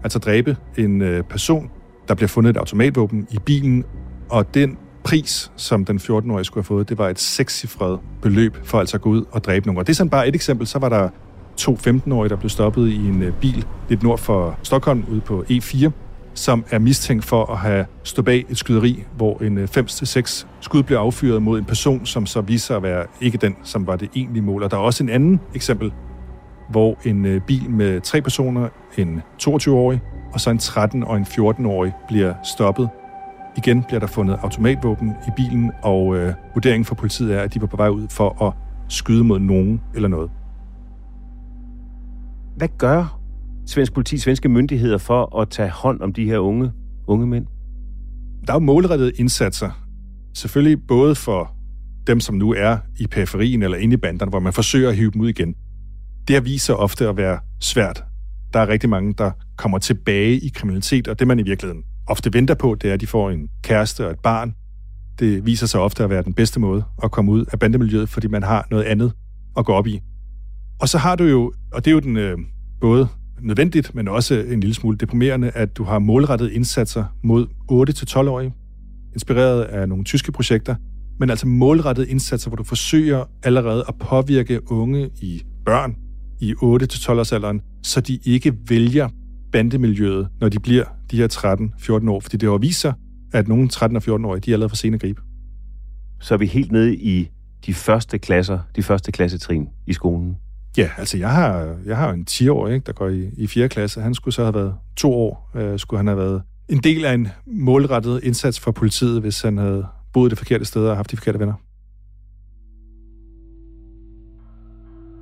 altså 0.03 0.19
dræbe 0.19 0.57
en 0.77 1.03
øh, 1.03 1.25
person, 1.25 1.71
der 2.09 2.15
bliver 2.15 2.29
fundet 2.29 2.51
et 2.51 2.57
automatvåben 2.57 3.27
i 3.31 3.39
bilen, 3.45 3.85
og 4.29 4.55
den 4.55 4.79
pris, 5.05 5.53
som 5.57 5.85
den 5.85 5.97
14-årige 5.99 6.45
skulle 6.45 6.63
have 6.63 6.67
fået, 6.67 6.89
det 6.89 6.99
var 6.99 7.09
et 7.09 7.19
sekscifret 7.19 8.01
beløb 8.23 8.57
for 8.65 8.79
altså 8.81 8.97
at 8.97 9.01
gå 9.01 9.11
ud 9.11 9.25
og 9.31 9.45
dræbe 9.45 9.67
nogen. 9.67 9.79
Og 9.79 9.87
det 9.87 9.93
er 9.93 9.97
sådan 9.97 10.11
bare 10.11 10.29
et 10.29 10.35
eksempel. 10.35 10.67
Så 10.67 10.79
var 10.79 10.89
der 10.89 11.09
to 11.57 11.79
15-årige, 11.87 12.29
der 12.29 12.37
blev 12.37 12.49
stoppet 12.49 12.89
i 12.89 12.97
en 13.09 13.23
øh, 13.23 13.33
bil 13.33 13.67
lidt 13.89 14.03
nord 14.03 14.19
for 14.19 14.59
Stockholm 14.63 15.05
ude 15.11 15.21
på 15.21 15.45
E4, 15.51 15.91
som 16.35 16.65
er 16.71 16.79
mistænkt 16.79 17.25
for 17.25 17.45
at 17.45 17.59
have 17.59 17.87
stået 18.03 18.25
bag 18.25 18.45
et 18.49 18.59
skyderi, 18.59 19.05
hvor 19.17 19.43
en 19.43 19.59
øh, 19.59 19.69
5-6 19.77 20.47
skud 20.61 20.83
blev 20.83 20.99
affyret 20.99 21.43
mod 21.43 21.59
en 21.59 21.65
person, 21.65 22.07
som 22.07 22.27
så 22.27 22.41
viser 22.41 22.77
at 22.77 22.83
være 22.83 23.07
ikke 23.21 23.39
den, 23.39 23.57
som 23.63 23.87
var 23.87 23.97
det 23.97 24.09
egentlige 24.15 24.43
mål. 24.43 24.63
Og 24.63 24.71
der 24.71 24.77
er 24.77 24.81
også 24.81 25.03
en 25.03 25.09
anden 25.09 25.41
eksempel, 25.55 25.93
hvor 26.69 26.99
en 27.05 27.25
øh, 27.25 27.41
bil 27.41 27.71
med 27.71 28.01
tre 28.01 28.23
personer, 28.23 28.69
en 28.99 29.23
22-årig 29.43 30.01
og 30.33 30.41
så 30.41 30.51
en 30.51 30.59
13- 30.59 31.07
og 31.07 31.17
en 31.17 31.25
14-årig 31.25 31.93
bliver 32.09 32.35
stoppet. 32.55 32.89
Igen 33.57 33.83
bliver 33.83 34.01
der 34.01 34.07
fundet 34.07 34.39
automatvåben 34.43 35.09
i 35.09 35.31
bilen, 35.37 35.73
og 35.83 36.17
øh, 36.17 36.35
vurderingen 36.55 36.85
for 36.85 36.95
politiet 36.95 37.35
er, 37.35 37.41
at 37.41 37.55
de 37.55 37.61
var 37.61 37.67
på 37.67 37.77
vej 37.77 37.89
ud 37.89 38.07
for 38.11 38.45
at 38.47 38.53
skyde 38.89 39.25
mod 39.25 39.39
nogen 39.39 39.81
eller 39.95 40.09
noget. 40.09 40.31
Hvad 42.57 42.69
gør 42.79 43.21
svensk 43.67 43.93
politi, 43.93 44.19
svenske 44.19 44.49
myndigheder 44.49 44.99
for 44.99 45.41
at 45.41 45.51
tage 45.51 45.71
hånd 45.71 46.01
om 46.01 46.13
de 46.13 46.25
her 46.25 46.39
unge, 46.39 46.73
unge 47.07 47.27
mænd? 47.27 47.47
Der 48.47 48.53
er 48.53 48.57
jo 48.57 48.61
målrettede 48.61 49.13
indsatser. 49.19 49.71
Selvfølgelig 50.35 50.87
både 50.89 51.15
for 51.15 51.55
dem, 52.07 52.21
som 52.21 52.35
nu 52.37 52.53
er 52.53 52.77
i 53.01 53.07
periferien 53.07 53.63
eller 53.63 53.79
inde 53.79 53.95
i 53.95 53.97
banderne, 53.97 54.31
hvor 54.31 54.41
man 54.41 54.53
forsøger 54.53 54.89
at 54.89 54.97
hive 54.97 55.11
dem 55.11 55.21
ud 55.21 55.29
igen 55.29 55.55
det 56.29 56.37
har 56.37 56.41
vist 56.41 56.65
sig 56.65 56.77
ofte 56.77 57.09
at 57.09 57.17
være 57.17 57.39
svært. 57.61 58.05
Der 58.53 58.61
er 58.61 58.69
rigtig 58.69 58.91
mange, 58.91 59.15
der 59.19 59.31
kommer 59.57 59.79
tilbage 59.79 60.39
i 60.39 60.49
kriminalitet, 60.49 61.09
og 61.09 61.19
det 61.19 61.27
man 61.27 61.39
i 61.39 61.43
virkeligheden 61.43 61.85
ofte 62.07 62.33
venter 62.33 62.55
på, 62.55 62.75
det 62.75 62.91
er, 62.91 62.95
at 62.95 63.01
de 63.01 63.07
får 63.07 63.31
en 63.31 63.49
kæreste 63.63 64.07
og 64.07 64.11
et 64.11 64.19
barn. 64.19 64.55
Det 65.19 65.47
viser 65.47 65.67
sig 65.67 65.81
ofte 65.81 66.05
at 66.05 66.11
være 66.11 66.23
den 66.23 66.35
bedste 66.35 66.61
måde 66.61 66.85
at 67.03 67.11
komme 67.11 67.33
ud 67.33 67.45
af 67.53 67.59
bandemiljøet, 67.59 68.09
fordi 68.09 68.29
man 68.29 68.43
har 68.43 68.67
noget 68.71 68.85
andet 68.85 69.13
at 69.57 69.65
gå 69.65 69.73
op 69.73 69.87
i. 69.87 70.01
Og 70.81 70.89
så 70.89 70.99
har 70.99 71.17
du 71.17 71.25
jo, 71.25 71.53
og 71.73 71.85
det 71.85 71.91
er 71.91 71.95
jo 71.95 72.01
den 72.01 72.17
øh, 72.17 72.39
både 72.81 73.09
nødvendigt, 73.41 73.95
men 73.95 74.09
også 74.09 74.35
en 74.35 74.61
lille 74.61 74.75
smule 74.75 74.97
deprimerende, 74.97 75.51
at 75.51 75.77
du 75.77 75.85
har 75.85 75.99
målrettede 75.99 76.55
indsatser 76.55 77.05
mod 77.25 77.47
8-12-årige, 77.73 78.55
inspireret 79.15 79.63
af 79.63 79.89
nogle 79.89 80.05
tyske 80.05 80.33
projekter, 80.33 80.75
men 81.19 81.31
altså 81.31 81.47
målrettede 81.47 82.09
indsatser, 82.09 82.51
hvor 82.51 82.57
du 82.57 82.65
forsøger 82.65 83.25
allerede 83.43 83.85
at 83.89 83.95
påvirke 84.01 84.73
unge 84.73 85.11
i 85.23 85.43
børn, 85.65 85.97
i 86.41 86.53
8-12-årsalderen, 86.53 87.81
så 87.83 88.01
de 88.01 88.19
ikke 88.25 88.55
vælger 88.69 89.09
bandemiljøet, 89.53 90.29
når 90.41 90.49
de 90.49 90.61
bliver 90.61 90.85
de 91.11 91.17
her 91.17 91.29
13-14 92.05 92.11
år. 92.11 92.21
Fordi 92.21 92.37
det 92.37 92.49
har 92.49 92.59
vist 92.59 92.81
sig, 92.81 92.93
at 93.33 93.49
nogle 93.49 93.69
13- 93.73 93.97
og 93.97 94.03
14-årige, 94.15 94.41
de 94.41 94.51
er 94.51 94.55
allerede 94.55 94.69
for 94.69 94.77
sene 94.77 94.95
at 94.95 95.01
gribe. 95.01 95.21
Så 96.21 96.35
er 96.35 96.39
vi 96.39 96.47
helt 96.47 96.73
nede 96.73 96.97
i 96.97 97.29
de 97.67 97.75
første 97.75 98.19
klasser, 98.19 98.59
de 98.77 98.83
første 98.83 99.13
klassetrin 99.13 99.69
i 99.87 99.93
skolen? 99.93 100.37
Ja, 100.77 100.91
altså 100.97 101.19
jeg 101.19 101.31
har, 101.31 101.77
jeg 101.87 101.97
har 101.97 102.13
en 102.13 102.27
10-årig, 102.31 102.87
der 102.87 102.93
går 102.93 103.09
i, 103.09 103.31
i 103.37 103.47
4. 103.47 103.69
klasse. 103.69 104.01
Han 104.01 104.15
skulle 104.15 104.35
så 104.35 104.43
have 104.43 104.55
været 104.55 104.75
to 104.97 105.13
år, 105.13 105.51
øh, 105.55 105.79
skulle 105.79 105.99
han 105.99 106.07
have 106.07 106.19
været 106.19 106.43
en 106.69 106.79
del 106.79 107.05
af 107.05 107.15
en 107.15 107.29
målrettet 107.47 108.21
indsats 108.23 108.61
for 108.61 108.73
politiet, 108.73 109.21
hvis 109.21 109.43
han 109.43 109.59
havde 109.59 109.87
boet 110.13 110.31
det 110.31 110.39
forkerte 110.39 110.65
sted 110.65 110.87
og 110.87 110.97
haft 110.97 111.11
de 111.11 111.17
forkerte 111.17 111.39
venner. 111.39 111.55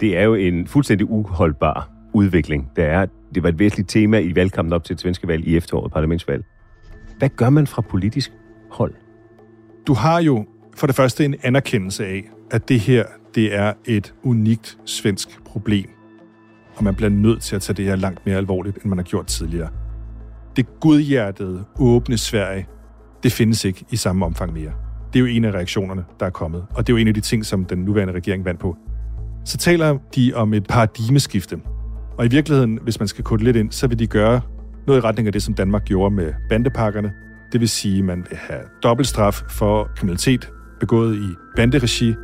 Det 0.00 0.18
er 0.18 0.22
jo 0.22 0.35
en 0.35 0.66
fuldstændig 0.66 1.11
uholdbar 1.11 1.90
udvikling. 2.12 2.70
Det, 2.76 2.85
er, 2.85 3.06
det 3.35 3.42
var 3.42 3.48
et 3.48 3.59
væsentligt 3.59 3.88
tema 3.88 4.18
i 4.18 4.35
valgkampen 4.35 4.72
op 4.72 4.85
til 4.85 4.94
et 4.94 5.00
svenske 5.00 5.28
valg 5.28 5.48
i 5.48 5.56
efteråret, 5.56 5.92
parlamentsvalg. 5.92 6.44
Hvad 7.18 7.28
gør 7.28 7.50
man 7.50 7.66
fra 7.66 7.82
politisk 7.82 8.32
hold? 8.70 8.94
Du 9.87 9.94
har 9.94 10.20
jo 10.20 10.46
for 10.76 10.87
det 10.87 10.96
første 10.96 11.24
en 11.24 11.35
anerkendelse 11.42 12.06
af, 12.06 12.24
at 12.50 12.68
det 12.68 12.80
her 12.80 13.04
det 13.35 13.54
er 13.54 13.72
et 13.85 14.14
unikt 14.22 14.78
svensk 14.85 15.44
problem, 15.44 15.90
og 16.76 16.85
man 16.85 16.94
bliver 16.94 17.11
nødt 17.11 17.42
til 17.42 17.56
at 17.56 17.62
tage 17.62 17.76
det 17.76 17.85
her 17.85 17.96
langt 17.96 18.26
mere 18.26 18.37
alvorligt, 18.37 18.76
end 18.76 18.85
man 18.85 18.98
har 18.98 19.02
gjort 19.02 19.26
tidligere. 19.26 19.68
Det 20.56 20.80
godhjertede, 20.80 21.64
åbne 21.78 22.18
Sverige, 22.18 22.66
det 23.22 23.32
findes 23.32 23.64
ikke 23.64 23.85
i 23.90 23.96
samme 23.96 24.26
omfang 24.26 24.52
mere. 24.52 24.72
Det 25.12 25.18
er 25.18 25.20
jo 25.20 25.26
en 25.26 25.44
af 25.44 25.52
reaktionerne, 25.52 26.04
der 26.20 26.26
er 26.26 26.30
kommet, 26.30 26.66
og 26.74 26.87
det 26.87 26.92
er 26.92 26.96
jo 26.96 27.00
en 27.00 27.09
af 27.09 27.14
de 27.14 27.20
ting, 27.20 27.46
som 27.46 27.64
den 27.64 27.78
nuværende 27.78 28.14
regering 28.14 28.44
vandt 28.44 28.61
på. 28.61 28.76
Så 29.46 29.59
taler 29.59 29.98
de 30.14 30.32
om 30.35 30.54
et 30.54 30.66
paradigmeskifte, 30.66 31.59
og 32.18 32.26
i 32.26 32.28
virkeligheden, 32.28 32.78
hvis 32.82 32.98
man 32.98 33.09
skal 33.09 33.24
kode 33.24 33.44
lidt 33.44 33.56
ind, 33.56 33.72
så 33.72 33.87
vil 33.87 33.98
de 33.98 34.06
gøre 34.06 34.40
noget 34.87 35.00
i 35.00 35.04
retning 35.04 35.26
af 35.26 35.32
det, 35.32 35.42
som 35.42 35.54
Danmark 35.54 35.85
gjorde 35.85 36.14
med 36.14 36.32
bandepakkerne. 36.48 37.12
Det 37.52 37.61
vil 37.61 37.68
sige, 37.68 37.98
at 37.98 38.04
man 38.04 38.26
vil 38.30 38.38
have 38.38 38.61
dobbeltstraf 38.82 39.42
for 39.50 39.88
kriminalitet 39.96 40.50
begået 40.80 41.16
i 41.16 41.28
banderegi. 41.56 42.14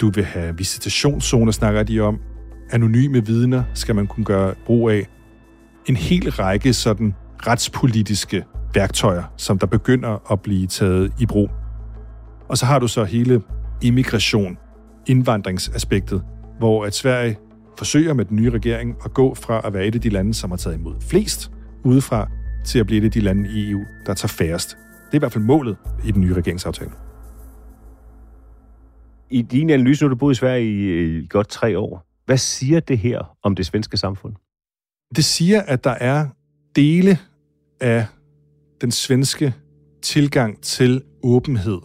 Du 0.00 0.10
vil 0.10 0.24
have 0.24 0.56
visitationszoner, 0.56 1.52
snakker 1.52 1.82
de 1.82 2.00
om. 2.00 2.18
Anonyme 2.70 3.26
vidner 3.26 3.62
skal 3.74 3.94
man 3.94 4.06
kunne 4.06 4.24
gøre 4.24 4.54
brug 4.66 4.90
af. 4.90 5.06
En 5.86 5.96
hel 5.96 6.30
række 6.30 6.72
sådan 6.72 7.14
retspolitiske 7.46 8.44
værktøjer, 8.74 9.22
som 9.36 9.58
der 9.58 9.66
begynder 9.66 10.32
at 10.32 10.40
blive 10.40 10.66
taget 10.66 11.12
i 11.20 11.26
brug. 11.26 11.50
Og 12.48 12.58
så 12.58 12.66
har 12.66 12.78
du 12.78 12.88
så 12.88 13.04
hele 13.04 13.42
immigration, 13.82 14.58
indvandringsaspektet, 15.06 16.22
hvor 16.58 16.84
at 16.84 16.94
Sverige 16.94 17.38
forsøger 17.78 18.14
med 18.14 18.24
den 18.24 18.36
nye 18.36 18.50
regering 18.50 18.96
at 19.04 19.14
gå 19.14 19.34
fra 19.34 19.60
at 19.64 19.74
være 19.74 19.86
et 19.86 19.94
af 19.94 20.00
de 20.00 20.08
lande, 20.08 20.34
som 20.34 20.50
har 20.50 20.56
taget 20.56 20.76
imod 20.76 20.94
flest 21.00 21.50
udefra, 21.84 22.30
til 22.64 22.78
at 22.78 22.86
blive 22.86 23.00
et 23.00 23.04
af 23.04 23.10
de 23.10 23.20
lande 23.20 23.50
i 23.50 23.70
EU, 23.70 23.84
der 24.06 24.14
tager 24.14 24.28
færrest. 24.28 24.68
Det 25.06 25.12
er 25.12 25.16
i 25.16 25.18
hvert 25.18 25.32
fald 25.32 25.44
målet 25.44 25.76
i 26.04 26.10
den 26.10 26.20
nye 26.20 26.34
regeringsaftale. 26.34 26.90
I 29.30 29.42
din 29.42 29.70
analyse, 29.70 30.04
nu 30.04 30.10
du 30.10 30.16
boet 30.16 30.34
i 30.34 30.38
Sverige 30.38 30.64
i, 30.64 31.18
i 31.18 31.26
godt 31.30 31.48
tre 31.48 31.78
år. 31.78 32.06
Hvad 32.26 32.36
siger 32.36 32.80
det 32.80 32.98
her 32.98 33.36
om 33.42 33.54
det 33.54 33.66
svenske 33.66 33.96
samfund? 33.96 34.34
Det 35.16 35.24
siger, 35.24 35.62
at 35.62 35.84
der 35.84 35.90
er 35.90 36.28
dele 36.76 37.18
af 37.80 38.06
den 38.80 38.90
svenske 38.90 39.54
tilgang 40.02 40.62
til 40.62 41.02
åbenhed 41.22 41.78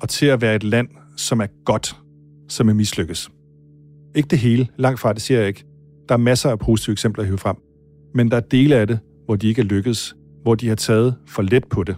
og 0.00 0.08
til 0.08 0.26
at 0.26 0.40
være 0.40 0.56
et 0.56 0.64
land, 0.64 0.88
som 1.16 1.40
er 1.40 1.46
godt, 1.64 1.96
som 2.48 2.68
er 2.68 2.72
mislykkes. 2.72 3.30
Ikke 4.14 4.28
det 4.28 4.38
hele, 4.38 4.68
langt 4.76 5.00
fra 5.00 5.12
det 5.12 5.22
siger 5.22 5.38
jeg 5.38 5.48
ikke. 5.48 5.64
Der 6.08 6.14
er 6.14 6.18
masser 6.18 6.50
af 6.50 6.58
positive 6.58 6.92
eksempler 6.92 7.22
at 7.22 7.26
hive 7.26 7.38
frem. 7.38 7.56
Men 8.14 8.30
der 8.30 8.36
er 8.36 8.40
dele 8.40 8.76
af 8.76 8.86
det, 8.86 8.98
hvor 9.24 9.36
de 9.36 9.48
ikke 9.48 9.60
er 9.60 9.66
lykkedes, 9.66 10.16
hvor 10.42 10.54
de 10.54 10.68
har 10.68 10.74
taget 10.74 11.14
for 11.26 11.42
let 11.42 11.64
på 11.64 11.84
det, 11.84 11.96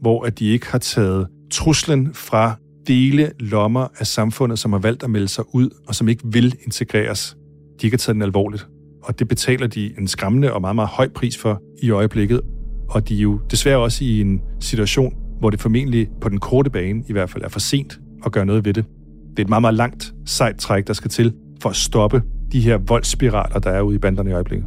hvor 0.00 0.24
at 0.24 0.38
de 0.38 0.46
ikke 0.46 0.66
har 0.66 0.78
taget 0.78 1.26
truslen 1.50 2.14
fra 2.14 2.54
dele 2.86 3.32
lommer 3.40 3.88
af 3.98 4.06
samfundet, 4.06 4.58
som 4.58 4.72
har 4.72 4.78
valgt 4.78 5.02
at 5.02 5.10
melde 5.10 5.28
sig 5.28 5.44
ud, 5.54 5.70
og 5.88 5.94
som 5.94 6.08
ikke 6.08 6.22
vil 6.24 6.56
integreres. 6.64 7.36
De 7.80 7.86
ikke 7.86 7.94
har 7.94 7.98
taget 7.98 8.14
den 8.14 8.22
alvorligt. 8.22 8.68
Og 9.02 9.18
det 9.18 9.28
betaler 9.28 9.66
de 9.66 9.98
en 9.98 10.08
skræmmende 10.08 10.52
og 10.52 10.60
meget, 10.60 10.74
meget 10.74 10.88
høj 10.88 11.08
pris 11.08 11.38
for 11.38 11.62
i 11.82 11.90
øjeblikket. 11.90 12.40
Og 12.88 13.08
de 13.08 13.16
er 13.16 13.20
jo 13.20 13.40
desværre 13.50 13.78
også 13.78 14.04
i 14.04 14.20
en 14.20 14.40
situation, 14.60 15.14
hvor 15.38 15.50
det 15.50 15.60
formentlig 15.60 16.08
på 16.20 16.28
den 16.28 16.40
korte 16.40 16.70
bane 16.70 17.04
i 17.08 17.12
hvert 17.12 17.30
fald 17.30 17.44
er 17.44 17.48
for 17.48 17.60
sent 17.60 18.00
at 18.26 18.32
gøre 18.32 18.46
noget 18.46 18.64
ved 18.64 18.74
det. 18.74 18.84
Det 19.36 19.38
er 19.38 19.44
et 19.44 19.48
meget, 19.48 19.62
meget 19.62 19.74
langt, 19.74 20.14
sejt 20.26 20.56
træk, 20.56 20.86
der 20.86 20.92
skal 20.92 21.10
til 21.10 21.32
for 21.62 21.68
at 21.68 21.76
stoppe 21.76 22.22
de 22.52 22.60
her 22.60 22.78
voldsspiraler, 22.78 23.58
der 23.58 23.70
er 23.70 23.80
ude 23.80 23.96
i 23.96 23.98
banderne 23.98 24.30
i 24.30 24.32
øjeblikket. 24.32 24.66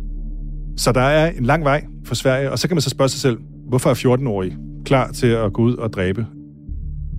Så 0.77 0.91
der 0.91 1.01
er 1.01 1.31
en 1.31 1.45
lang 1.45 1.63
vej 1.63 1.85
for 2.05 2.15
Sverige, 2.15 2.51
og 2.51 2.59
så 2.59 2.67
kan 2.67 2.75
man 2.75 2.81
så 2.81 2.89
spørge 2.89 3.09
sig 3.09 3.21
selv, 3.21 3.37
hvorfor 3.69 3.89
er 3.89 3.93
14-årige 3.93 4.57
klar 4.85 5.11
til 5.11 5.27
at 5.27 5.53
gå 5.53 5.61
ud 5.61 5.75
og 5.75 5.93
dræbe? 5.93 6.25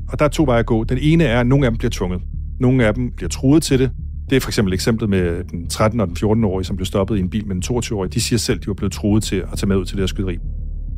Og 0.09 0.19
der 0.19 0.25
er 0.25 0.29
to 0.29 0.45
veje 0.45 0.59
at 0.59 0.67
gå. 0.67 0.85
Den 0.85 0.99
ene 1.01 1.25
er, 1.25 1.41
at 1.41 1.47
nogle 1.47 1.67
af 1.67 1.73
dem 1.73 1.79
bliver 1.79 1.91
tvunget. 1.91 2.21
Nogle 2.61 2.87
af 2.87 2.95
dem 2.95 3.13
bliver 3.17 3.29
truet 3.29 3.63
til 3.63 3.79
det. 3.79 3.91
Det 4.31 4.37
er 4.37 4.41
for 4.41 4.49
eksempel 4.49 4.75
eksemplet 4.75 5.11
med 5.11 5.45
den 5.45 5.67
13- 5.73 6.01
og 6.01 6.09
den 6.09 6.17
14-årige, 6.17 6.65
som 6.65 6.77
blev 6.77 6.87
stoppet 6.87 7.17
i 7.17 7.21
en 7.21 7.31
bil 7.31 7.47
med 7.47 7.57
en 7.57 7.63
22-årig. 7.65 8.15
De 8.15 8.21
siger 8.21 8.39
selv, 8.39 8.59
at 8.59 8.63
de 8.65 8.69
var 8.69 8.75
blevet 8.75 8.93
truet 8.93 9.23
til 9.23 9.37
at 9.37 9.59
tage 9.59 9.69
med 9.69 9.77
ud 9.77 9.85
til 9.85 9.97
det 9.97 10.03
her 10.03 10.07
skyderi. 10.07 10.39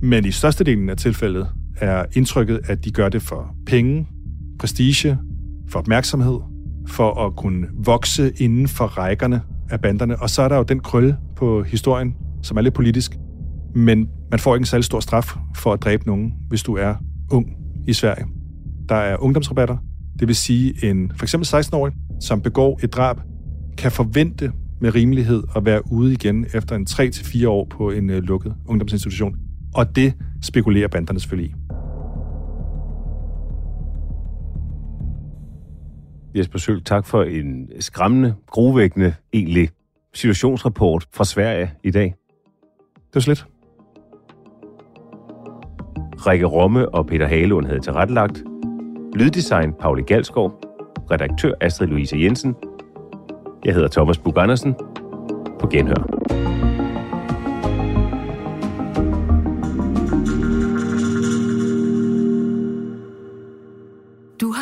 Men 0.03 0.25
i 0.25 0.31
størstedelen 0.31 0.91
af 0.91 0.97
tilfældet 0.97 1.47
er 1.77 2.05
indtrykket, 2.17 2.61
at 2.65 2.85
de 2.85 2.91
gør 2.91 3.09
det 3.09 3.23
for 3.23 3.55
penge, 3.67 4.07
prestige, 4.59 5.19
for 5.73 5.79
opmærksomhed, 5.79 6.39
for 6.89 7.27
at 7.27 7.37
kunne 7.37 7.67
vokse 7.85 8.33
inden 8.37 8.69
for 8.69 8.87
rækkerne 8.87 9.41
af 9.71 9.81
banderne. 9.81 10.23
Og 10.23 10.31
så 10.31 10.43
er 10.43 10.49
der 10.49 10.57
jo 10.57 10.63
den 10.63 10.81
krølle 10.81 11.17
på 11.37 11.63
historien, 11.63 12.15
som 12.43 12.57
er 12.57 12.61
lidt 12.61 12.75
politisk. 12.75 13.17
Men 13.75 14.09
man 14.31 14.41
får 14.41 14.55
ikke 14.55 14.63
en 14.63 14.67
særlig 14.67 14.85
stor 14.85 15.01
straf 15.01 15.37
for 15.57 15.73
at 15.73 15.83
dræbe 15.83 16.07
nogen, 16.07 16.33
hvis 16.49 16.63
du 16.63 16.77
er 16.77 16.95
ung 17.31 17.47
i 17.87 17.93
Sverige. 17.93 18.27
Der 18.89 18.95
er 18.95 19.17
ungdomsrabatter, 19.17 19.77
det 20.19 20.29
vil 20.29 20.37
sige 20.37 20.91
en 20.91 21.13
for 21.17 21.25
eksempel 21.25 21.47
16-årig, 21.47 21.93
som 22.21 22.41
begår 22.41 22.81
et 22.83 22.93
drab, 22.93 23.17
kan 23.79 23.93
forvente 23.93 24.53
med 24.81 24.95
rimelighed 24.95 25.43
at 25.57 25.65
være 25.65 25.93
ude 25.93 26.13
igen 26.13 26.47
efter 26.55 26.77
en 26.77 26.87
3-4 26.91 27.49
år 27.49 27.67
på 27.71 27.91
en 27.91 28.11
øh, 28.11 28.23
lukket 28.23 28.55
ungdomsinstitution. 28.67 29.37
Og 29.75 29.97
det 29.97 30.15
spekulerer 30.43 30.89
banderne 30.89 31.21
selvfølgelig 31.21 31.51
i. 31.51 31.60
Jesper 36.35 36.59
Søl, 36.59 36.85
tak 36.85 37.07
for 37.07 37.23
en 37.23 37.69
skræmmende, 37.81 38.35
grovækkende, 38.47 39.15
egentlig 39.33 39.69
situationsrapport 40.15 41.07
fra 41.13 41.25
Sverige 41.25 41.73
i 41.85 41.91
dag. 41.91 42.15
Det 42.95 43.15
var 43.15 43.21
slet. 43.21 43.47
Rikke 46.27 46.47
Romme 46.47 46.95
og 46.95 47.07
Peter 47.07 47.27
Halund 47.27 47.67
havde 47.67 47.81
tilrettelagt. 47.81 48.45
Lyddesign 49.15 49.73
Pauli 49.81 50.03
Galskov. 50.03 50.61
Redaktør 51.11 51.53
Astrid 51.61 51.89
Louise 51.89 52.17
Jensen. 52.19 52.55
Jeg 53.65 53.75
hedder 53.75 53.89
Thomas 53.89 54.19
Bug 54.19 54.39
Andersen. 54.39 54.75
På 55.61 55.67
genhør. 55.67 56.60